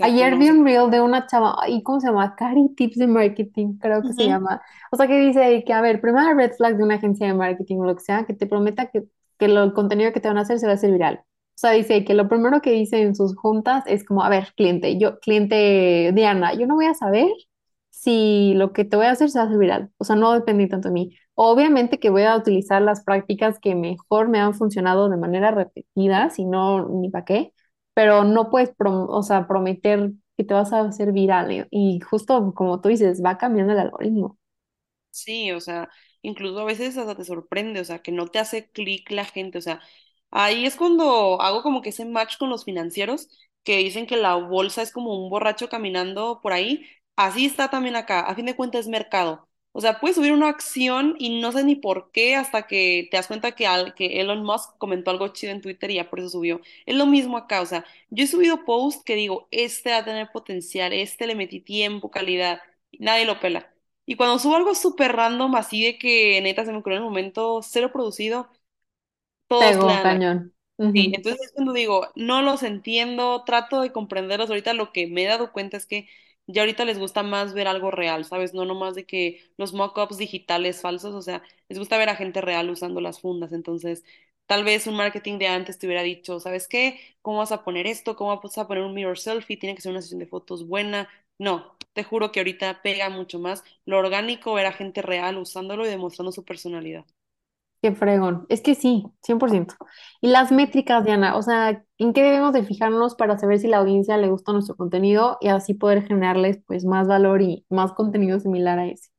[0.00, 2.34] Ayer vi un reel de una chava, ¿y cómo se llama?
[2.36, 4.60] Cari Tips de Marketing, creo que se llama.
[4.92, 7.78] O sea, que dice que, a ver, primera red flag de una agencia de marketing
[7.78, 9.04] o lo que sea, que te prometa que,
[9.38, 11.20] que lo- el contenido que te van a hacer se va a hacer viral.
[11.24, 14.52] O sea, dice que lo primero que dice en sus juntas es como, a ver,
[14.56, 17.28] cliente, yo, cliente Diana, yo no voy a saber
[17.90, 19.90] si lo que te voy a hacer se hace viral.
[19.98, 21.16] O sea, no depende tanto de mí.
[21.34, 26.30] Obviamente que voy a utilizar las prácticas que mejor me han funcionado de manera repetida,
[26.30, 27.52] si no, ni para qué,
[27.96, 31.52] pero no puedes, prom- o sea, prometer que te vas a hacer viral.
[31.52, 31.68] ¿eh?
[31.72, 34.38] Y justo como tú dices, va cambiando el algoritmo.
[35.10, 35.88] Sí, o sea,
[36.22, 39.58] incluso a veces hasta te sorprende, o sea, que no te hace clic la gente,
[39.58, 39.80] o sea,
[40.30, 43.28] ahí es cuando hago como que ese match con los financieros
[43.64, 47.96] que dicen que la bolsa es como un borracho caminando por ahí, así está también
[47.96, 49.48] acá, a fin de cuentas es mercado.
[49.76, 53.16] O sea, puedes subir una acción y no sé ni por qué hasta que te
[53.18, 56.20] das cuenta que, al, que Elon Musk comentó algo chido en Twitter y ya por
[56.20, 56.60] eso subió.
[56.86, 60.04] Es lo mismo acá, o sea, yo he subido posts que digo, este va a
[60.04, 62.60] tener potencial, este le metí tiempo, calidad,
[62.90, 63.70] y nadie lo pela.
[64.06, 67.08] Y cuando subo algo súper random, así de que neta se me ocurrió en el
[67.10, 68.48] momento, cero producido,
[69.58, 70.02] dan like.
[70.02, 70.52] cañón.
[70.92, 74.50] Sí, entonces es cuando digo, no los entiendo, trato de comprenderlos.
[74.50, 76.08] Ahorita lo que me he dado cuenta es que
[76.46, 78.54] ya ahorita les gusta más ver algo real, ¿sabes?
[78.54, 82.40] No nomás de que los mock-ups digitales falsos, o sea, les gusta ver a gente
[82.40, 83.52] real usando las fundas.
[83.52, 84.04] Entonces,
[84.46, 87.00] tal vez un marketing de antes te hubiera dicho, ¿sabes qué?
[87.22, 88.16] ¿Cómo vas a poner esto?
[88.16, 89.56] ¿Cómo vas a poner un mirror selfie?
[89.56, 91.08] Tiene que ser una sesión de fotos buena.
[91.38, 95.84] No, te juro que ahorita pega mucho más lo orgánico, ver a gente real usándolo
[95.86, 97.04] y demostrando su personalidad.
[97.82, 98.46] Qué fregón.
[98.48, 99.74] Es que sí, 100%.
[100.20, 103.78] Y las métricas, Diana, o sea, ¿en qué debemos de fijarnos para saber si la
[103.78, 108.40] audiencia le gusta nuestro contenido y así poder generarles pues más valor y más contenido
[108.40, 109.10] similar a ese?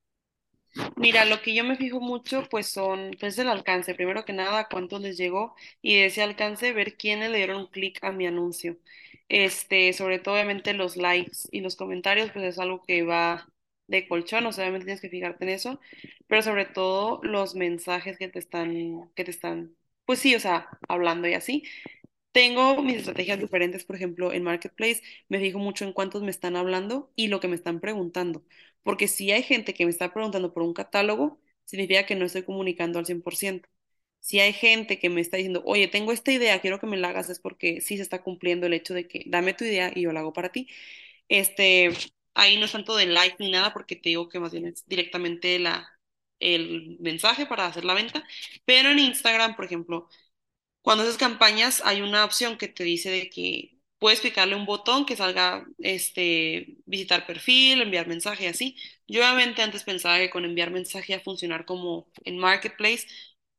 [0.95, 3.95] Mira, lo que yo me fijo mucho, pues son, pues el alcance.
[3.95, 8.03] Primero que nada, cuánto les llegó y de ese alcance ver quiénes le dieron clic
[8.03, 8.77] a mi anuncio.
[9.29, 13.47] Este, sobre todo obviamente los likes y los comentarios, pues es algo que va
[13.87, 15.79] de colchón, o sea, obviamente tienes que fijarte en eso,
[16.27, 20.69] pero sobre todo los mensajes que te están, que te están, pues sí, o sea,
[20.87, 21.63] hablando y así.
[22.31, 26.55] Tengo mis estrategias diferentes, por ejemplo, en Marketplace me fijo mucho en cuántos me están
[26.55, 28.45] hablando y lo que me están preguntando,
[28.83, 32.43] porque si hay gente que me está preguntando por un catálogo, significa que no estoy
[32.43, 33.67] comunicando al 100%.
[34.19, 37.09] Si hay gente que me está diciendo, oye, tengo esta idea, quiero que me la
[37.09, 40.01] hagas, es porque sí se está cumpliendo el hecho de que dame tu idea y
[40.01, 40.67] yo la hago para ti.
[41.29, 41.91] Este,
[42.37, 44.85] ahí no es tanto de like ni nada, porque te digo que más bien es
[44.87, 45.89] directamente la,
[46.39, 48.23] el mensaje para hacer la venta,
[48.65, 50.09] pero en Instagram, por ejemplo,
[50.81, 55.05] cuando haces campañas, hay una opción que te dice de que puedes picarle un botón
[55.05, 58.77] que salga, este, visitar perfil, enviar mensaje, así.
[59.07, 63.07] Yo obviamente antes pensaba que con enviar mensaje a funcionar como en Marketplace,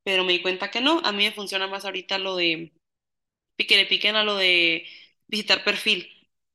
[0.05, 1.01] pero me di cuenta que no.
[1.05, 2.73] A mí me funciona más ahorita lo de
[3.59, 4.87] que le piquen a lo de
[5.27, 6.09] visitar perfil.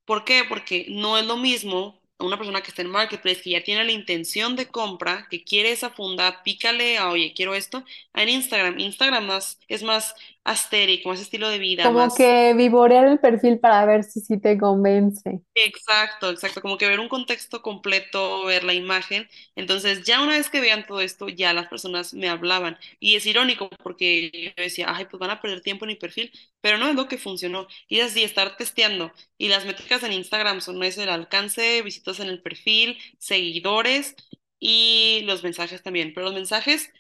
[0.05, 0.43] ¿Por qué?
[0.47, 3.91] Porque no es lo mismo una persona que está en Marketplace, que ya tiene la
[3.91, 7.83] intención de compra, que quiere esa funda, pícale a, oye, quiero esto,
[8.13, 8.79] en Instagram.
[8.79, 13.59] Instagram más, es más asteric, más estilo de vida, Como más que vivorear el perfil
[13.59, 15.41] para ver si sí te convence.
[15.55, 19.29] Exacto, exacto, como que ver un contexto completo, ver la imagen.
[19.55, 22.77] Entonces, ya una vez que vean todo esto, ya las personas me hablaban.
[22.99, 26.31] Y es irónico porque yo decía, ay, pues van a perder tiempo en mi perfil,
[26.59, 27.67] pero no es lo que funcionó.
[27.87, 29.11] Y es así, estar testeando.
[29.37, 34.15] Y las métricas en Instagram son ese, el alcance, visitas en el perfil, seguidores
[34.59, 36.13] y los mensajes también.
[36.15, 36.91] Pero los mensajes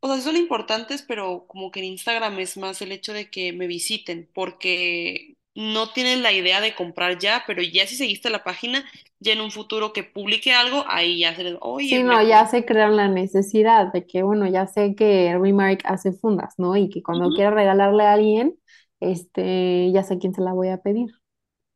[0.00, 3.30] o sea, sí son importantes, pero como que en Instagram es más el hecho de
[3.30, 8.30] que me visiten, porque no tienen la idea de comprar ya, pero ya si seguiste
[8.30, 8.84] la página,
[9.20, 12.46] ya en un futuro que publique algo, ahí ya se les, oye, Sí, no, ya
[12.46, 16.76] se crearon la necesidad de que, bueno, ya sé que Remark hace fundas, ¿no?
[16.76, 18.58] Y que cuando Ujú, quiera regalarle a alguien,
[19.00, 21.10] este, ya sé quién se la voy a pedir.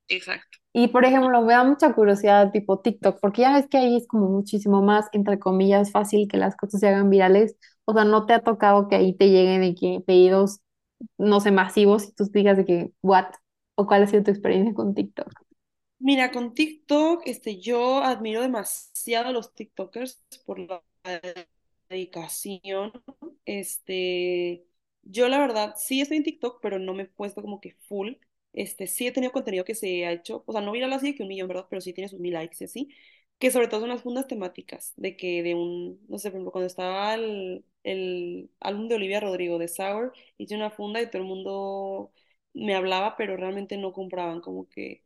[0.08, 0.58] Exacto.
[0.72, 4.06] Y por ejemplo, me da mucha curiosidad tipo TikTok, porque ya ves que ahí es
[4.06, 7.56] como muchísimo más, entre comillas, fácil que las cosas se hagan virales.
[7.88, 10.60] O sea, ¿no te ha tocado que ahí te lleguen de que pedidos,
[11.16, 13.32] no sé, masivos y tú digas de que, what?
[13.76, 15.32] ¿O cuál ha sido tu experiencia con TikTok?
[15.98, 20.82] Mira, con TikTok, este, yo admiro demasiado a los TikTokers por la
[21.88, 22.92] dedicación.
[23.46, 24.66] Este,
[25.02, 28.16] yo la verdad sí estoy en TikTok, pero no me he puesto como que full.
[28.52, 31.14] Este, sí he tenido contenido que se ha hecho, o sea, no viral así de
[31.14, 31.66] que un millón, ¿verdad?
[31.70, 32.88] Pero sí tiene sus mil likes y así,
[33.38, 36.52] que sobre todo son las fundas temáticas, de que de un, no sé, por ejemplo,
[36.52, 41.22] cuando estaba el, el álbum de Olivia Rodrigo de Sour, hice una funda y todo
[41.22, 42.12] el mundo
[42.54, 45.02] me hablaba, pero realmente no compraban, como que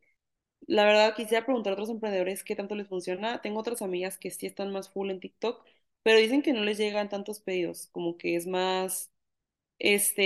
[0.67, 3.41] la verdad, quisiera preguntar a otros emprendedores qué tanto les funciona.
[3.41, 5.63] Tengo otras amigas que sí están más full en TikTok,
[6.03, 9.11] pero dicen que no les llegan tantos pedidos, como que es más,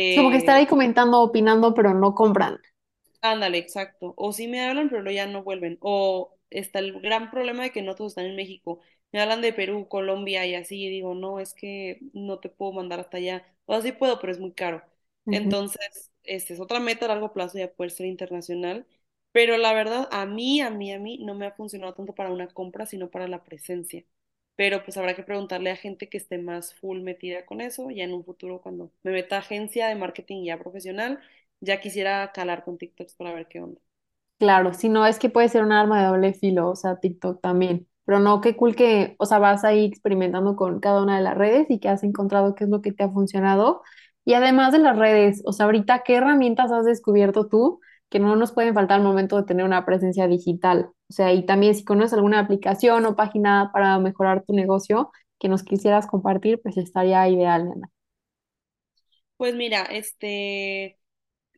[0.09, 2.59] Es como que estar este, ahí comentando, opinando, pero no compran.
[3.21, 4.13] ándale, exacto.
[4.17, 5.77] O sí me hablan, pero luego ya no vuelven.
[5.81, 8.79] O está el gran problema de que no todos están en México.
[9.17, 12.71] Me hablan de Perú, Colombia y así, y digo, no, es que no te puedo
[12.73, 13.43] mandar hasta allá.
[13.65, 14.83] O sea, sí puedo, pero es muy caro.
[15.31, 18.85] Entonces, este es otra meta a largo plazo ya poder ser internacional,
[19.31, 22.31] pero la verdad a mí, a mí, a mí no me ha funcionado tanto para
[22.31, 24.05] una compra, sino para la presencia.
[24.55, 28.03] Pero pues habrá que preguntarle a gente que esté más full metida con eso, ya
[28.03, 31.19] en un futuro cuando me meta a agencia de marketing ya profesional,
[31.59, 33.81] ya quisiera calar con TikToks para ver qué onda.
[34.39, 37.39] Claro, si no es que puede ser un arma de doble filo, o sea, TikTok
[37.41, 37.87] también.
[38.07, 41.37] Pero no, qué cool que, o sea, vas ahí experimentando con cada una de las
[41.37, 43.83] redes y que has encontrado qué es lo que te ha funcionado.
[44.25, 48.35] Y además de las redes, o sea, ahorita, ¿qué herramientas has descubierto tú que no
[48.37, 50.89] nos pueden faltar al momento de tener una presencia digital?
[51.09, 55.49] O sea, y también si conoces alguna aplicación o página para mejorar tu negocio que
[55.49, 57.89] nos quisieras compartir, pues estaría ideal, Ana.
[59.37, 60.99] Pues mira, este,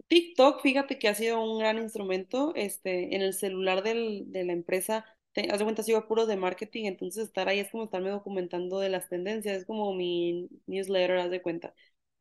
[0.08, 4.54] TikTok, fíjate que ha sido un gran instrumento, este, en el celular del, de la
[4.54, 8.10] empresa, te, haz de cuenta, sigo puros de marketing, entonces estar ahí es como estarme
[8.10, 11.74] documentando de las tendencias, es como mi newsletter, haz de cuenta.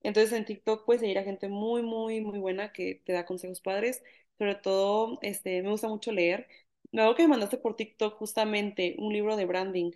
[0.02, 3.60] Entonces en TikTok puedes seguir a gente muy, muy, muy buena que te da consejos
[3.60, 4.02] padres,
[4.38, 6.46] sobre todo, este, me gusta mucho leer.
[6.92, 9.92] Luego que me mandaste por TikTok justamente un libro de branding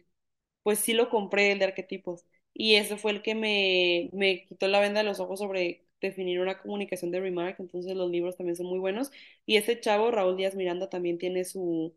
[0.63, 2.25] pues sí lo compré, el de arquetipos.
[2.55, 6.41] Y ese fue el que me, me quitó la venda de los ojos sobre definir
[6.41, 7.59] una comunicación de remark.
[7.61, 9.11] Entonces los libros también son muy buenos.
[9.47, 11.95] Y este chavo, Raúl Díaz Miranda, también tiene su,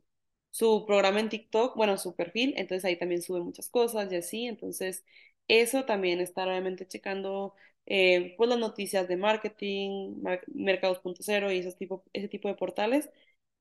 [0.55, 2.53] su programa en TikTok, bueno, su perfil.
[2.57, 4.45] Entonces ahí también sube muchas cosas y así.
[4.47, 5.03] Entonces
[5.47, 7.53] eso también está realmente checando
[7.85, 12.47] eh, pues las noticias de marketing, mar- mercados punto cero y esos tipo, ese tipo
[12.47, 13.09] de portales.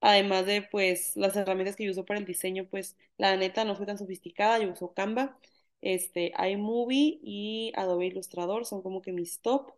[0.00, 3.74] Además de pues las herramientas que yo uso para el diseño, pues la neta no
[3.76, 5.38] soy tan sofisticada, yo uso Canva,
[5.80, 9.72] este, iMovie y Adobe Illustrator son como que mis top.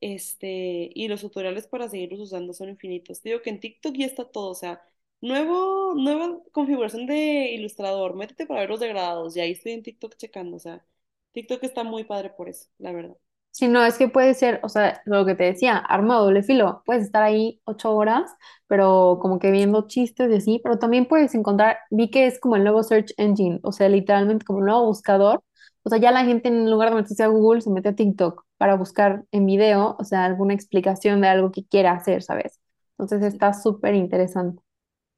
[0.00, 3.22] Este, y los tutoriales para seguirlos usando son infinitos.
[3.22, 4.82] Digo que en TikTok ya está todo, o sea,
[5.22, 10.16] nuevo, nueva configuración de Illustrator, métete para ver los degradados, y ahí estoy en TikTok
[10.16, 10.84] checando, o sea,
[11.32, 13.16] TikTok está muy padre por eso, la verdad.
[13.50, 16.42] Si no, es que puede ser, o sea, lo que te decía, arma de doble
[16.42, 16.82] filo.
[16.86, 18.30] Puedes estar ahí ocho horas,
[18.66, 22.56] pero como que viendo chistes y así, pero también puedes encontrar, vi que es como
[22.56, 25.44] el nuevo search engine, o sea, literalmente como el nuevo buscador.
[25.82, 28.44] O sea, ya la gente en lugar de meterse a Google se mete a TikTok
[28.56, 32.58] para buscar en video, o sea, alguna explicación de algo que quiera hacer, ¿sabes?
[32.98, 34.62] Entonces está súper interesante.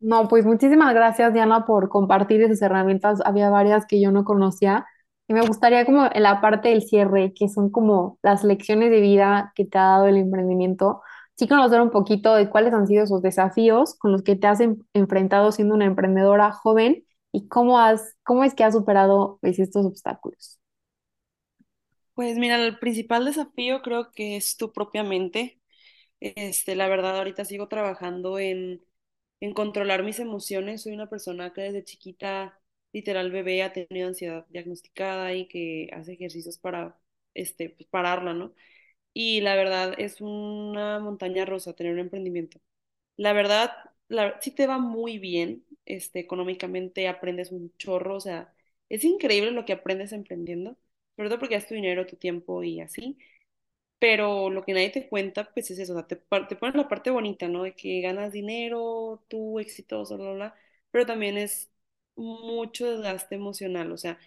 [0.01, 3.21] No, pues muchísimas gracias, Diana, por compartir esas herramientas.
[3.25, 4.87] Había varias que yo no conocía
[5.29, 9.01] y me gustaría como en la parte del cierre, que son como las lecciones de
[9.01, 11.01] vida que te ha dado el emprendimiento,
[11.37, 14.61] sí conocer un poquito de cuáles han sido esos desafíos con los que te has
[14.61, 19.59] en- enfrentado siendo una emprendedora joven y cómo has, cómo es que has superado pues,
[19.59, 20.61] estos obstáculos.
[22.15, 25.61] Pues mira, el principal desafío creo que es tu propia mente.
[26.21, 28.83] Este, la verdad, ahorita sigo trabajando en,
[29.45, 30.83] en controlar mis emociones.
[30.83, 32.61] Soy una persona que desde chiquita,
[32.93, 36.99] literal bebé, ha tenido ansiedad diagnosticada y que hace ejercicios para,
[37.35, 38.55] este, pues, pararla, ¿no?
[39.13, 42.61] Y la verdad es una montaña rusa tener un emprendimiento.
[43.17, 43.73] La verdad,
[44.09, 48.55] la, sí te va muy bien, este, económicamente aprendes un chorro, o sea,
[48.89, 50.77] es increíble lo que aprendes emprendiendo,
[51.17, 53.19] sobre todo porque es tu dinero, tu tiempo y así
[54.05, 56.89] pero lo que nadie te cuenta, pues es eso, o sea, te, te pones la
[56.89, 57.63] parte bonita, ¿no?
[57.63, 60.55] De que ganas dinero, tú exitoso, bla, bla, bla,
[60.91, 61.71] pero también es
[62.15, 64.19] mucho desgaste emocional, o sea,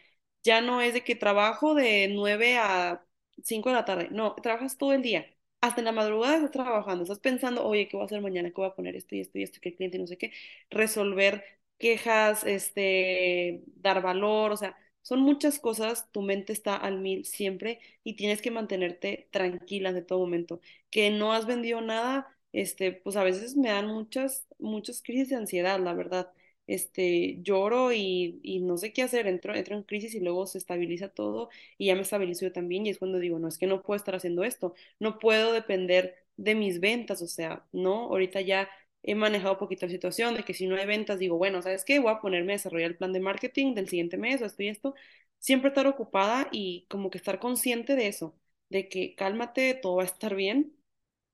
[0.44, 3.06] ya no es de que trabajo de 9 a
[3.44, 5.28] 5 de la tarde, no, trabajas todo el día,
[5.62, 8.50] hasta en la madrugada estás trabajando, estás pensando, oye, ¿qué voy a hacer mañana?
[8.50, 10.32] ¿Qué voy a poner esto y esto y esto, el cliente no sé qué?
[10.72, 11.44] Resolver
[11.78, 14.76] quejas, este, dar valor, o sea,
[15.08, 20.02] son muchas cosas, tu mente está al mil siempre y tienes que mantenerte tranquila de
[20.02, 20.60] todo momento.
[20.90, 25.36] Que no has vendido nada, este, pues a veces me dan muchas, muchas crisis de
[25.38, 26.32] ansiedad, la verdad.
[26.68, 30.58] Este, lloro y, y no sé qué hacer, entro, entro en crisis y luego se
[30.58, 33.68] estabiliza todo y ya me estabilizo yo también y es cuando digo, no, es que
[33.68, 38.42] no puedo estar haciendo esto, no puedo depender de mis ventas, o sea, no, ahorita
[38.42, 38.70] ya
[39.04, 42.00] he manejado poquito la situación de que si no hay ventas, digo, bueno, ¿sabes qué?
[42.00, 44.68] Voy a ponerme a desarrollar el plan de marketing del siguiente mes o esto y
[44.70, 44.96] esto
[45.40, 48.36] siempre estar ocupada y como que estar consciente de eso,
[48.70, 50.74] de que cálmate, todo va a estar bien.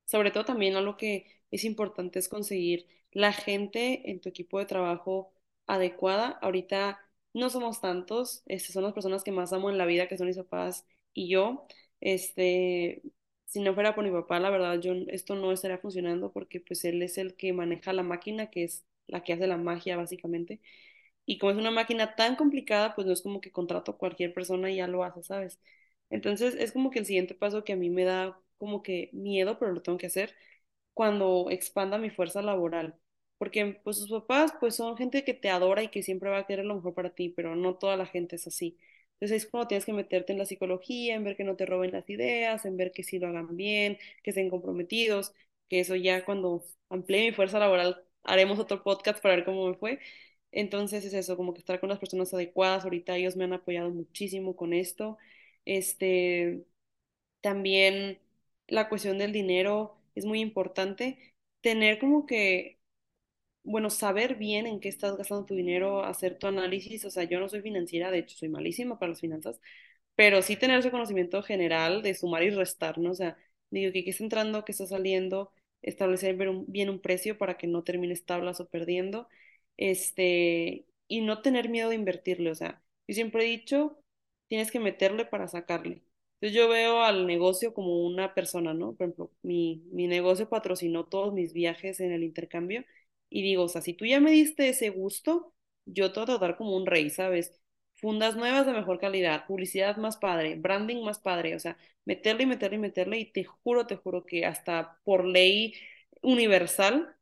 [0.05, 4.65] Sobre todo también algo que es importante es conseguir la gente en tu equipo de
[4.65, 5.33] trabajo
[5.67, 6.29] adecuada.
[6.41, 6.99] Ahorita
[7.33, 10.27] no somos tantos, este, son las personas que más amo en la vida, que son
[10.27, 11.65] mis papás y yo.
[12.01, 13.01] Este,
[13.53, 16.85] si no fuera por mi papá, la verdad, yo esto no estaría funcionando porque pues
[16.85, 20.61] él es el que maneja la máquina, que es la que hace la magia básicamente.
[21.25, 24.33] Y como es una máquina tan complicada, pues no es como que contrato a cualquier
[24.33, 25.59] persona y ya lo hace, ¿sabes?
[26.09, 29.57] Entonces es como que el siguiente paso que a mí me da como que miedo,
[29.59, 30.35] pero lo tengo que hacer
[30.93, 32.95] cuando expanda mi fuerza laboral.
[33.37, 36.47] Porque pues sus papás pues son gente que te adora y que siempre va a
[36.47, 38.77] querer lo mejor para ti, pero no toda la gente es así.
[39.23, 41.91] Entonces es cuando tienes que meterte en la psicología, en ver que no te roben
[41.93, 45.33] las ideas, en ver que sí lo hagan bien, que estén comprometidos,
[45.69, 49.75] que eso ya cuando amplíe mi fuerza laboral haremos otro podcast para ver cómo me
[49.75, 49.99] fue.
[50.51, 52.83] Entonces es eso, como que estar con las personas adecuadas.
[52.83, 55.17] Ahorita ellos me han apoyado muchísimo con esto.
[55.65, 56.65] Este,
[57.41, 58.19] también
[58.67, 61.19] la cuestión del dinero es muy importante.
[61.61, 62.79] Tener como que
[63.63, 67.39] bueno, saber bien en qué estás gastando tu dinero, hacer tu análisis, o sea, yo
[67.39, 69.59] no soy financiera, de hecho soy malísima para las finanzas,
[70.15, 73.11] pero sí tener ese conocimiento general de sumar y restar, ¿no?
[73.11, 73.37] O sea,
[73.71, 75.51] digo que qué está entrando, qué está saliendo,
[75.81, 76.35] establecer
[76.67, 79.27] bien un, precio para que no termines tablas o perdiendo,
[79.77, 83.99] este, y no tener miedo de invertirle, o sea, yo siempre he dicho,
[84.47, 86.03] tienes que meterle para sacarle.
[86.41, 88.93] Entonces yo veo al negocio como una persona, ¿no?
[88.95, 92.83] Por ejemplo, mi, mi negocio patrocinó todos mis viajes en el intercambio
[93.33, 95.53] y digo, o sea, si tú ya me diste ese gusto,
[95.85, 97.59] yo te voy a tratar como un rey, ¿sabes?
[97.95, 101.75] Fundas nuevas de mejor calidad, publicidad más padre, branding más padre, o sea,
[102.05, 105.73] meterle y meterle y meterle y te juro, te juro que hasta por ley
[106.21, 107.15] universal,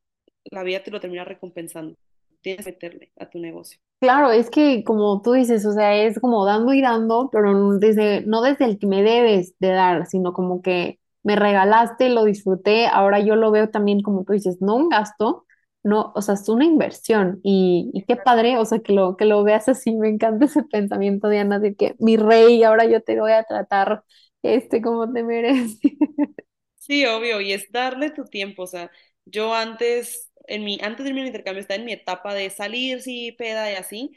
[0.52, 1.96] la vida te lo termina recompensando.
[2.42, 3.80] Tienes que meterle a tu negocio.
[4.02, 8.26] Claro, es que como tú dices, o sea, es como dando y dando, pero desde,
[8.26, 12.88] no desde el que me debes de dar, sino como que me regalaste, lo disfruté,
[12.88, 15.46] ahora yo lo veo también como tú dices, no un gasto,
[15.84, 19.26] no, o sea, es una inversión y, y qué padre, o sea, que lo, que
[19.26, 23.20] lo veas así, me encanta ese pensamiento, Diana, de que mi rey, ahora yo te
[23.20, 24.04] voy a tratar
[24.44, 25.80] este como te mereces.
[26.78, 28.92] Sí, obvio, y es darle tu tiempo, o sea,
[29.26, 33.02] yo antes, en mi, antes de irme al intercambio, estaba en mi etapa de salir,
[33.02, 34.12] sí, peda y así,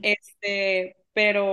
[0.00, 1.44] este, pero,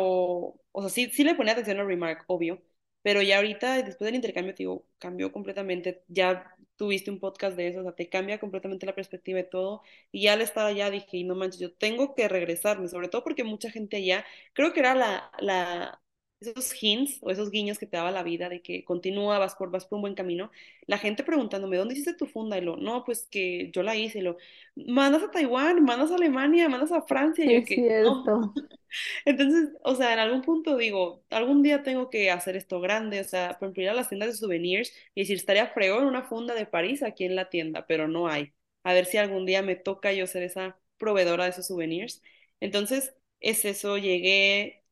[0.72, 2.64] o sea, sí, sí le ponía atención a Remark, obvio,
[3.02, 7.68] pero ya ahorita, después del intercambio, te digo, cambió completamente, ya tuviste un podcast de
[7.68, 10.90] eso, o sea, te cambia completamente la perspectiva de todo, y ya al estar allá
[10.90, 14.74] dije, y no manches, yo tengo que regresarme, sobre todo porque mucha gente allá, creo
[14.74, 16.02] que era la, la,
[16.42, 19.72] esos hints o esos guiños que te daba la vida de que continúa, vas por,
[19.72, 20.52] vas por un buen camino,
[20.88, 22.58] la gente preguntándome, ¿dónde hiciste tu funda?
[22.58, 24.38] Y lo, no, pues que yo la hice, y lo,
[24.76, 28.54] mandas a Taiwán, mandas a Alemania, mandas a Francia, y yo Es que, no.
[29.26, 33.24] Entonces, o sea, en algún punto digo, algún día tengo que hacer esto grande, o
[33.24, 36.54] sea, por ejemplo, ir a las tiendas de souvenirs y decir, estaría fregón una funda
[36.56, 38.54] de París aquí en la tienda, pero no hay.
[38.84, 42.22] A ver si algún día me toca yo ser esa proveedora de esos souvenirs.
[42.60, 44.84] Entonces, es eso, llegué,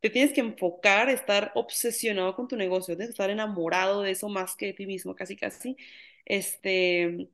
[0.00, 4.56] te tienes que enfocar, estar obsesionado con tu negocio, tienes estar enamorado de eso más
[4.56, 5.76] que de ti mismo, casi, casi.
[6.24, 7.28] Este,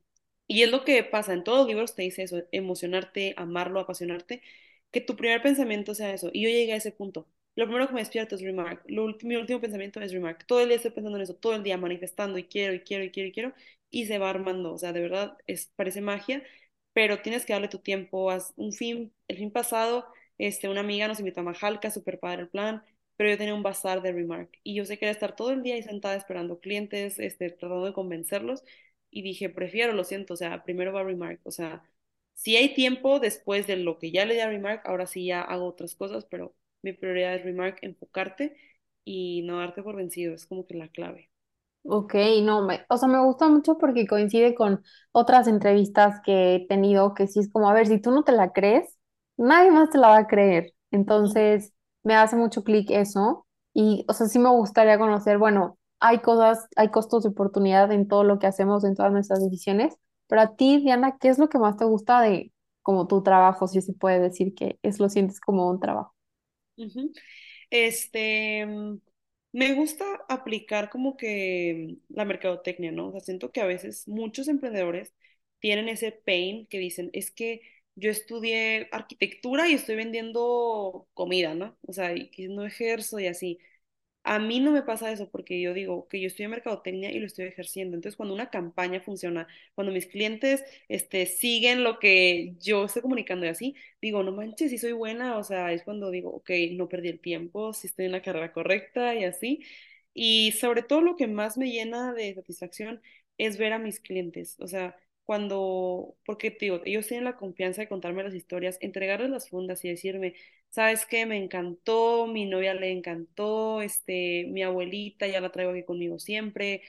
[0.47, 4.43] y es lo que pasa, en todos los libros te dice eso, emocionarte, amarlo, apasionarte
[4.91, 6.31] que tu primer pensamiento sea eso.
[6.33, 7.29] Y yo llegué a ese punto.
[7.55, 8.83] Lo primero que me despierto es Remark.
[8.89, 10.47] Lo mi último pensamiento es Remark.
[10.47, 13.05] Todo el día estoy pensando en eso, todo el día manifestando y quiero y quiero
[13.05, 13.55] y quiero y quiero.
[13.91, 14.73] Y se va armando.
[14.73, 16.43] O sea, de verdad, es, parece magia,
[16.93, 18.31] pero tienes que darle tu tiempo.
[18.31, 20.07] Haz un fin, el fin pasado,
[20.39, 22.83] este, una amiga nos invitó a Majalca, súper padre el plan,
[23.17, 24.51] pero yo tenía un bazar de Remark.
[24.63, 27.85] Y yo sé que era estar todo el día ahí sentada esperando clientes, este, tratando
[27.87, 28.65] de convencerlos.
[29.11, 31.41] Y dije, prefiero, lo siento, o sea, primero va Remark.
[31.45, 31.83] O sea,
[32.39, 35.43] si hay tiempo después de lo que ya le di a Remark, ahora sí ya
[35.43, 38.57] hago otras cosas, pero mi prioridad es Remark, enfocarte
[39.05, 41.31] y no darte por vencido, es como que la clave.
[41.91, 44.83] Ok, no, me, o sea, me gusta mucho porque coincide con
[45.13, 48.33] otras entrevistas que he tenido, que sí es como, a ver, si tú no te
[48.33, 48.99] la crees,
[49.39, 50.75] nadie más te la va a creer.
[50.91, 51.73] Entonces,
[52.03, 53.47] me hace mucho clic eso.
[53.73, 58.07] Y, o sea, sí me gustaría conocer, bueno, hay cosas, hay costos de oportunidad en
[58.09, 59.97] todo lo que hacemos, en todas nuestras decisiones,
[60.29, 62.53] pero a ti, Diana, ¿qué es lo que más te gusta de
[62.83, 66.15] como tu trabajo, si se puede decir que es lo sientes como un trabajo?
[67.71, 69.01] Este, mm,
[69.53, 73.09] me gusta aplicar como que la mercadotecnia, ¿no?
[73.09, 75.15] O sea, siento que a veces muchos emprendedores
[75.61, 77.63] tienen ese pain que dicen, es que
[77.95, 81.77] yo estudié arquitectura y estoy vendiendo comida, ¿no?
[81.87, 83.59] O sea, y no ejerzo y así.
[84.25, 87.27] A mí no me pasa eso porque yo digo que yo en mercadotecnia y lo
[87.27, 87.97] estoy ejerciendo.
[87.97, 93.47] Entonces, cuando una campaña funciona, cuando mis clientes este, siguen lo que yo estoy comunicando
[93.47, 95.39] y así, digo, no manches, si soy buena.
[95.39, 98.53] O sea, es cuando digo, ok, no perdí el tiempo, si estoy en la carrera
[98.53, 99.63] correcta y así.
[100.15, 103.01] Y sobre todo lo que más me llena de satisfacción
[103.39, 104.57] es ver a mis clientes.
[104.61, 109.49] O sea, cuando, porque digo, ellos tienen la confianza de contarme las historias, entregarles las
[109.49, 110.35] fundas y decirme,
[110.71, 111.27] ¿Sabes qué?
[111.27, 116.83] Me encantó, mi novia le encantó, este, mi abuelita ya la traigo aquí conmigo siempre,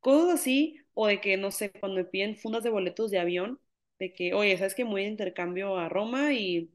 [0.00, 3.60] cosas así, o de que, no sé, cuando me piden fundas de boletos de avión,
[3.98, 6.70] de que, oye, ¿sabes que Voy de intercambio a Roma y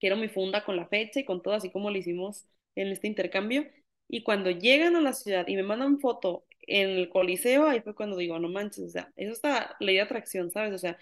[0.00, 2.46] quiero mi funda con la fecha y con todo, así como lo hicimos
[2.76, 3.66] en este intercambio.
[4.08, 7.94] Y cuando llegan a la ciudad y me mandan foto en el Coliseo, ahí fue
[7.94, 10.72] cuando digo, no manches, o sea, eso está ley de atracción, ¿sabes?
[10.74, 10.98] O sea,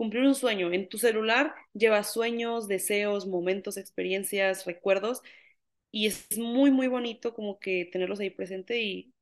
[0.00, 0.72] cumplir un sueño.
[0.72, 5.22] En tu celular llevas sueños, deseos, momentos, experiencias, recuerdos,
[5.92, 9.14] y es muy, muy bonito como que tenerlos ahí presente y,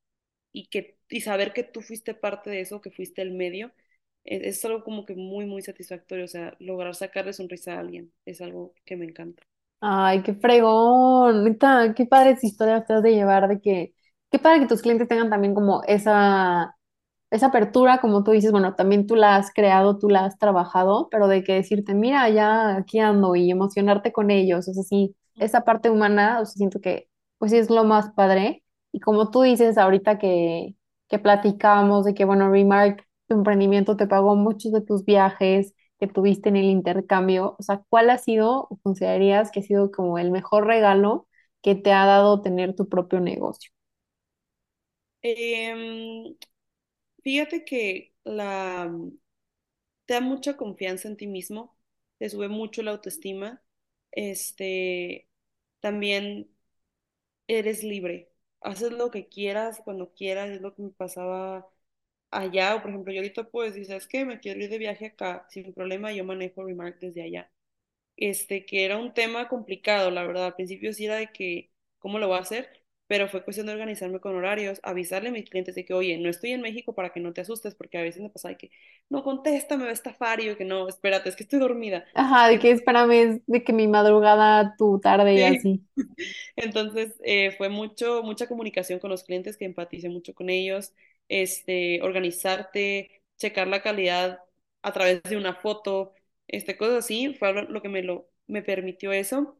[0.52, 3.72] y que y saber que tú fuiste parte de eso, que fuiste el medio,
[4.24, 8.12] es, es algo como que muy, muy satisfactorio, o sea, lograr sacarle sonrisa a alguien,
[8.26, 9.44] es algo que me encanta.
[9.80, 11.56] Ay, qué fregón,
[11.96, 13.94] qué padres historias te has de llevar de que,
[14.30, 16.76] qué padre que tus clientes tengan también como esa
[17.30, 21.08] esa apertura, como tú dices, bueno, también tú la has creado, tú la has trabajado,
[21.10, 25.14] pero de que decirte, mira, ya aquí ando y emocionarte con ellos, o sea, sí,
[25.38, 27.08] esa parte humana, siento que,
[27.38, 28.64] pues sí es lo más padre.
[28.92, 30.74] Y como tú dices ahorita que,
[31.08, 36.06] que platicábamos de que, bueno, Remark, tu emprendimiento te pagó muchos de tus viajes que
[36.06, 40.18] tuviste en el intercambio, o sea, ¿cuál ha sido, o considerarías que ha sido como
[40.18, 41.26] el mejor regalo
[41.62, 43.70] que te ha dado tener tu propio negocio?
[45.22, 46.36] Em,
[47.30, 48.90] fíjate que la,
[50.06, 51.76] te da mucha confianza en ti mismo,
[52.18, 53.62] te sube mucho la autoestima,
[54.12, 55.28] este,
[55.80, 56.50] también
[57.48, 61.68] eres libre, haces lo que quieras, cuando quieras, es lo que me pasaba
[62.30, 64.24] allá, o por ejemplo, yo ahorita puedo decir, ¿sabes qué?
[64.24, 67.52] Me quiero ir de viaje acá, sin problema, yo manejo Remark desde allá.
[68.16, 72.18] Este, que era un tema complicado, la verdad, al principio sí era de que, ¿cómo
[72.20, 72.84] lo voy a hacer?
[73.08, 76.28] Pero fue cuestión de organizarme con horarios, avisarle a mis clientes de que, oye, no
[76.30, 78.70] estoy en México para que no te asustes, porque a veces me pasa de que,
[79.10, 82.06] no contesta, me va a estafar, y yo que no, espérate, es que estoy dormida.
[82.14, 85.42] Ajá, de que espérame, es de que mi madrugada, tu tarde y Sí.
[85.42, 85.84] así.
[86.56, 90.94] Entonces, eh, fue mucho, mucha comunicación con los clientes, que empaticé mucho con ellos,
[91.28, 94.40] este, organizarte, checar la calidad
[94.82, 96.14] a través de una foto,
[96.48, 99.58] este, cosas así, fue lo, lo que me, lo, me permitió eso.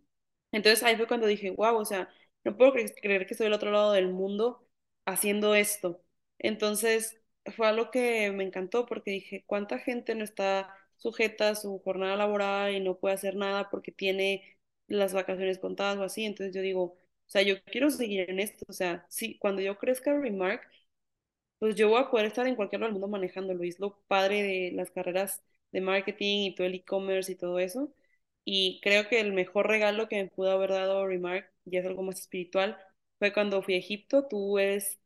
[0.53, 2.09] Entonces ahí fue cuando dije, wow, o sea,
[2.45, 4.67] no puedo cre- creer que estoy del otro lado del mundo
[5.07, 6.03] haciendo esto.
[6.39, 7.21] Entonces
[7.57, 12.17] fue algo que me encantó porque dije, ¿cuánta gente no está sujeta a su jornada
[12.17, 14.59] laboral y no puede hacer nada porque tiene
[14.89, 16.25] las vacaciones contadas o así?
[16.25, 16.99] Entonces yo digo, o
[17.31, 18.65] sea, yo quiero seguir en esto.
[18.69, 20.63] O sea, sí, cuando yo crezca Remark,
[21.59, 23.65] pues yo voy a poder estar en cualquier lugar del mundo manejándolo.
[23.65, 27.59] Y es lo padre de las carreras de marketing y todo el e-commerce y todo
[27.59, 27.93] eso.
[28.51, 32.03] Y creo que el mejor regalo que me pudo haber dado Remark, ya es algo
[32.03, 32.79] más espiritual,
[33.19, 34.27] fue cuando fui a Egipto.
[34.27, 34.99] Tú eres,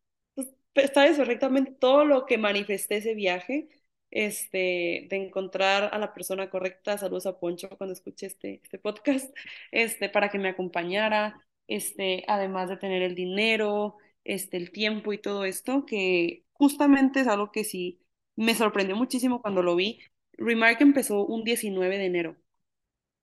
[0.74, 3.68] pues, sabes perfectamente todo lo que manifesté ese viaje,
[4.12, 6.96] este, de encontrar a la persona correcta.
[6.98, 9.34] Saludos a Poncho cuando escuché este, este podcast,
[9.72, 15.18] este, para que me acompañara, este, además de tener el dinero este, el tiempo y
[15.18, 18.00] todo esto, que justamente es algo que sí
[18.36, 20.00] me sorprendió muchísimo cuando lo vi.
[20.34, 22.36] Remark empezó un 19 de enero,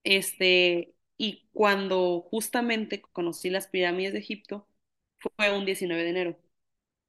[0.03, 4.67] este, y cuando justamente conocí las pirámides de Egipto,
[5.19, 6.39] fue un 19 de enero.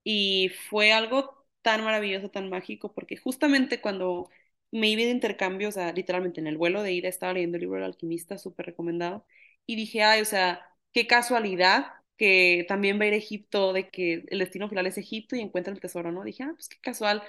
[0.05, 4.31] Y fue algo tan maravilloso, tan mágico, porque justamente cuando
[4.71, 7.63] me iba de intercambio, o sea, literalmente en el vuelo de ida estaba leyendo el
[7.63, 9.27] libro del alquimista, súper recomendado,
[9.67, 11.87] y dije, ay, o sea, qué casualidad
[12.17, 15.73] que también va a ir Egipto, de que el destino final es Egipto y encuentra
[15.73, 16.23] el tesoro, ¿no?
[16.25, 17.23] Dije, ah, pues qué casual.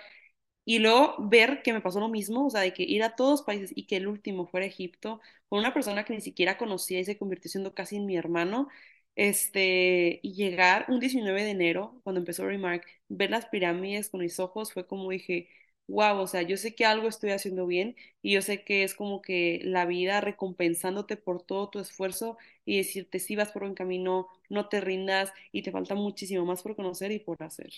[0.66, 3.32] Y luego ver que me pasó lo mismo, o sea, de que ir a todos
[3.32, 7.00] los países y que el último fuera Egipto, con una persona que ni siquiera conocía
[7.00, 8.68] y se convirtió siendo casi mi hermano,
[9.16, 14.40] este, y llegar un 19 de enero, cuando empezó Remark, ver las pirámides con mis
[14.40, 15.50] ojos, fue como dije,
[15.88, 18.96] wow, o sea, yo sé que algo estoy haciendo bien y yo sé que es
[18.96, 23.76] como que la vida recompensándote por todo tu esfuerzo y decirte si vas por buen
[23.76, 27.72] camino, no te rindas y te falta muchísimo más por conocer y por hacer.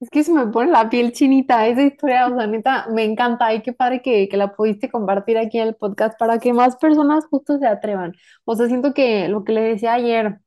[0.00, 3.54] Es que se me pone la piel chinita esa historia, o sea, neta, me encanta
[3.54, 6.76] y qué padre que, que la pudiste compartir aquí en el podcast para que más
[6.76, 8.12] personas justo se atrevan.
[8.44, 10.40] O sea, siento que lo que le decía ayer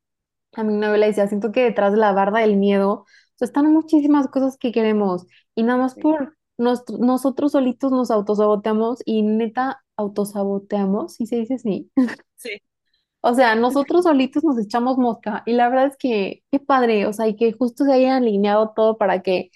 [0.54, 3.06] a mi novia, le decía, siento que detrás de la barda del miedo, o
[3.38, 5.26] sea, están muchísimas cosas que queremos
[5.56, 11.56] y nada más por nos- nosotros solitos nos autosaboteamos y neta autosaboteamos, si se dice
[11.56, 11.91] así.
[12.38, 12.52] Sí.
[13.22, 17.13] O sea, nosotros solitos nos echamos mosca y la verdad es que qué padre, o
[17.13, 19.51] sea, y que justo se haya alineado todo para que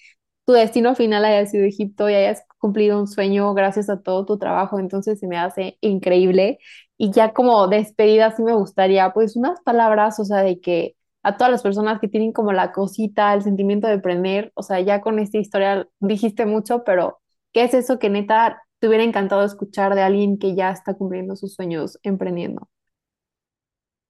[0.46, 4.38] tu destino final haya sido Egipto y hayas cumplido un sueño gracias a todo tu
[4.38, 6.60] trabajo, entonces se me hace increíble.
[6.98, 11.38] Y ya como despedida sí me gustaría, pues unas palabras, o sea, de que a
[11.38, 15.00] todas las personas que tienen como la cosita, el sentimiento de emprender, o sea, ya
[15.02, 17.20] con esta historia dijiste mucho, pero
[17.54, 21.36] ¿qué es eso que neta te hubiera encantado escuchar de alguien que ya está cumpliendo
[21.38, 22.68] sus sueños emprendiendo?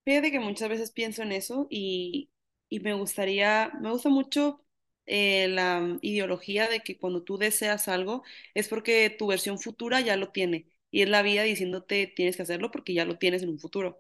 [0.06, 2.30] Fíjate que muchas veces pienso en eso y,
[2.70, 4.66] y me gustaría, me gusta mucho
[5.06, 8.24] eh, la mm, ideología de que cuando tú deseas algo
[8.54, 12.44] es porque tu versión futura ya lo tiene y es la vida diciéndote tienes que
[12.44, 13.98] hacerlo porque ya lo tienes en un futuro.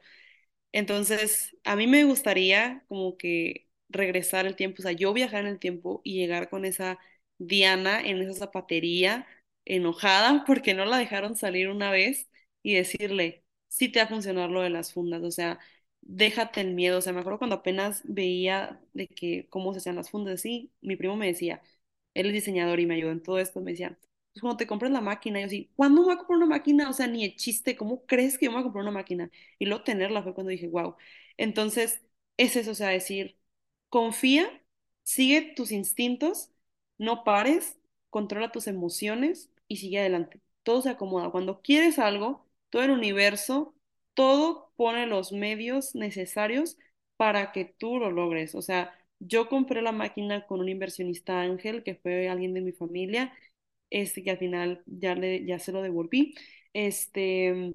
[0.71, 5.47] Entonces, a mí me gustaría como que regresar el tiempo, o sea, yo viajar en
[5.47, 6.99] el tiempo y llegar con esa
[7.39, 9.27] Diana en esa zapatería
[9.65, 12.29] enojada porque no la dejaron salir una vez
[12.63, 15.59] y decirle, sí te va a funcionar lo de las fundas, o sea,
[16.03, 19.95] déjate el miedo, o sea, me acuerdo cuando apenas veía de que cómo se hacían
[19.95, 21.61] las fundas, sí, mi primo me decía,
[22.13, 23.97] él es diseñador y me ayudó en todo esto, me decía,
[24.33, 26.89] pues cuando te compras la máquina, yo sí, ¿cuándo me voy a comprar una máquina?
[26.89, 29.29] O sea, ni de chiste, ¿cómo crees que yo me voy a comprar una máquina?
[29.59, 30.95] Y luego tenerla fue cuando dije, wow.
[31.37, 32.01] Entonces,
[32.37, 33.37] es eso, o sea, decir,
[33.89, 34.49] confía,
[35.03, 36.51] sigue tus instintos,
[36.97, 37.77] no pares,
[38.09, 40.41] controla tus emociones y sigue adelante.
[40.63, 41.29] Todo se acomoda.
[41.31, 43.75] Cuando quieres algo, todo el universo,
[44.13, 46.77] todo pone los medios necesarios
[47.17, 48.55] para que tú lo logres.
[48.55, 52.71] O sea, yo compré la máquina con un inversionista ángel, que fue alguien de mi
[52.73, 53.33] familia,
[53.89, 56.35] este, que al final ya, le, ya se lo devolví.
[56.73, 57.73] Este,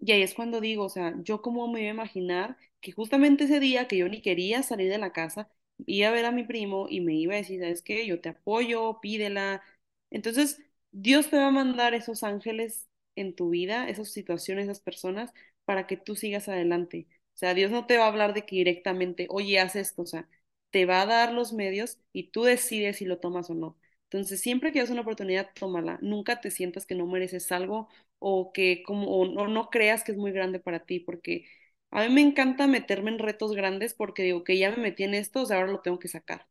[0.00, 3.44] y ahí es cuando digo, o sea, yo cómo me iba a imaginar que justamente
[3.44, 5.50] ese día que yo ni quería salir de la casa,
[5.86, 8.06] iba a ver a mi primo y me iba a decir, ¿sabes qué?
[8.06, 9.62] Yo te apoyo, pídela.
[10.10, 10.60] Entonces,
[10.92, 15.32] Dios te va a mandar esos ángeles en tu vida, esas situaciones, esas personas,
[15.68, 17.06] para que tú sigas adelante.
[17.36, 20.06] O sea, Dios no te va a hablar de que directamente, oye, haz esto, o
[20.06, 20.28] sea,
[20.70, 23.78] te va a dar los medios y tú decides si lo tomas o no.
[24.04, 25.98] Entonces, siempre que haya una oportunidad, tómala.
[26.02, 27.88] Nunca te sientas que no mereces algo
[28.18, 31.46] o que como o no, creas que es muy grande para ti, porque
[31.90, 35.14] a mí me encanta meterme en retos grandes porque digo que ya me metí en
[35.14, 36.46] esto, o sea, ahora lo tengo que sacar.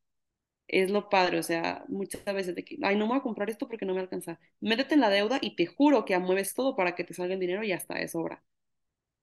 [0.68, 3.50] Es lo padre, o sea, muchas veces de que, ay, no me voy a comprar
[3.50, 4.40] esto porque no me alcanza.
[4.62, 7.40] Métete en la deuda y te juro que mueves todo para que te salga el
[7.40, 8.44] dinero y hasta de sobra.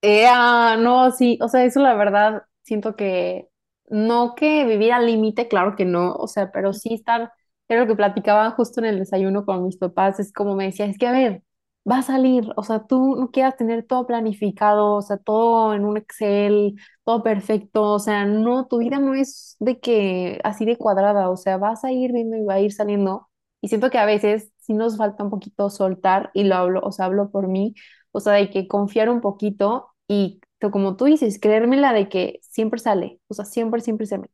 [0.06, 3.48] Eh, ah, no, sí, o sea, eso la verdad, siento que
[3.88, 7.32] no que vivir al límite, claro que no, o sea, pero sí estar,
[7.68, 10.84] era lo que platicaba justo en el desayuno con mis papás, es como me decía,
[10.86, 11.42] es que a ver,
[11.90, 15.86] va a salir, o sea, tú no quieras tener todo planificado, o sea, todo en
[15.86, 16.74] un Excel,
[17.04, 21.36] todo perfecto, o sea, no, tu vida no es de que así de cuadrada, o
[21.38, 23.30] sea, vas a ir viendo y va a ir saliendo,
[23.62, 26.92] y siento que a veces sí nos falta un poquito soltar, y lo hablo, o
[26.92, 27.74] sea, hablo por mí,
[28.12, 30.40] o sea, de que confiar un poquito y
[30.72, 34.30] como tú dices, creérmela de que siempre sale, o sea, siempre, siempre sale.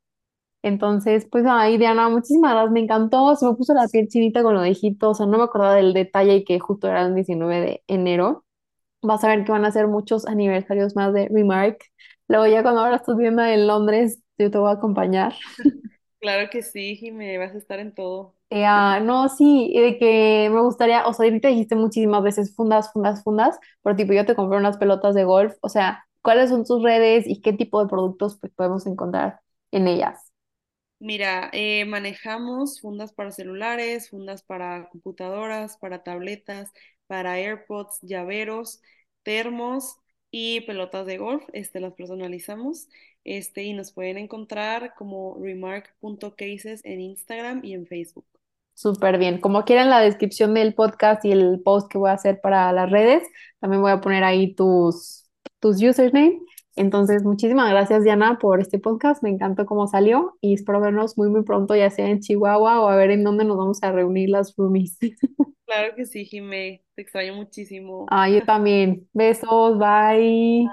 [0.62, 4.54] Entonces, pues, ay, Diana, muchísimas gracias, me encantó, se me puso la piel chinita con
[4.54, 7.60] lo de o sea, no me acordaba del detalle y que justo era el 19
[7.60, 8.44] de enero.
[9.02, 11.78] Vas a ver que van a ser muchos aniversarios más de Remark.
[12.28, 15.34] Luego ya cuando ahora estás viendo en Londres, yo te voy a acompañar.
[16.20, 18.34] Claro que sí, Jimé, vas a estar en todo.
[18.52, 22.54] Eh, ah, no, sí, y de que me gustaría, o sea, ahorita dijiste muchísimas veces
[22.56, 26.50] fundas, fundas, fundas, pero tipo yo te compré unas pelotas de golf, o sea, ¿cuáles
[26.50, 29.40] son tus redes y qué tipo de productos pues, podemos encontrar
[29.70, 30.32] en ellas?
[30.98, 36.70] Mira, eh, manejamos fundas para celulares, fundas para computadoras, para tabletas,
[37.06, 38.80] para AirPods, llaveros,
[39.22, 39.96] termos
[40.30, 41.44] y pelotas de golf.
[41.52, 42.88] Este, las personalizamos.
[43.24, 48.24] Este, y nos pueden encontrar como remark.cases en Instagram y en Facebook.
[48.74, 49.40] Súper bien.
[49.40, 52.90] Como quieran la descripción del podcast y el post que voy a hacer para las
[52.90, 53.22] redes,
[53.58, 55.24] también voy a poner ahí tus,
[55.58, 55.78] tus.
[56.76, 59.22] Entonces, muchísimas gracias, Diana, por este podcast.
[59.22, 62.88] Me encantó cómo salió y espero vernos muy, muy pronto, ya sea en Chihuahua o
[62.88, 64.98] a ver en dónde nos vamos a reunir las roomies.
[65.70, 66.82] Claro que sí, Jimé.
[66.96, 68.04] Te extraño muchísimo.
[68.10, 69.08] Ah, yo también.
[69.12, 70.66] Besos, bye.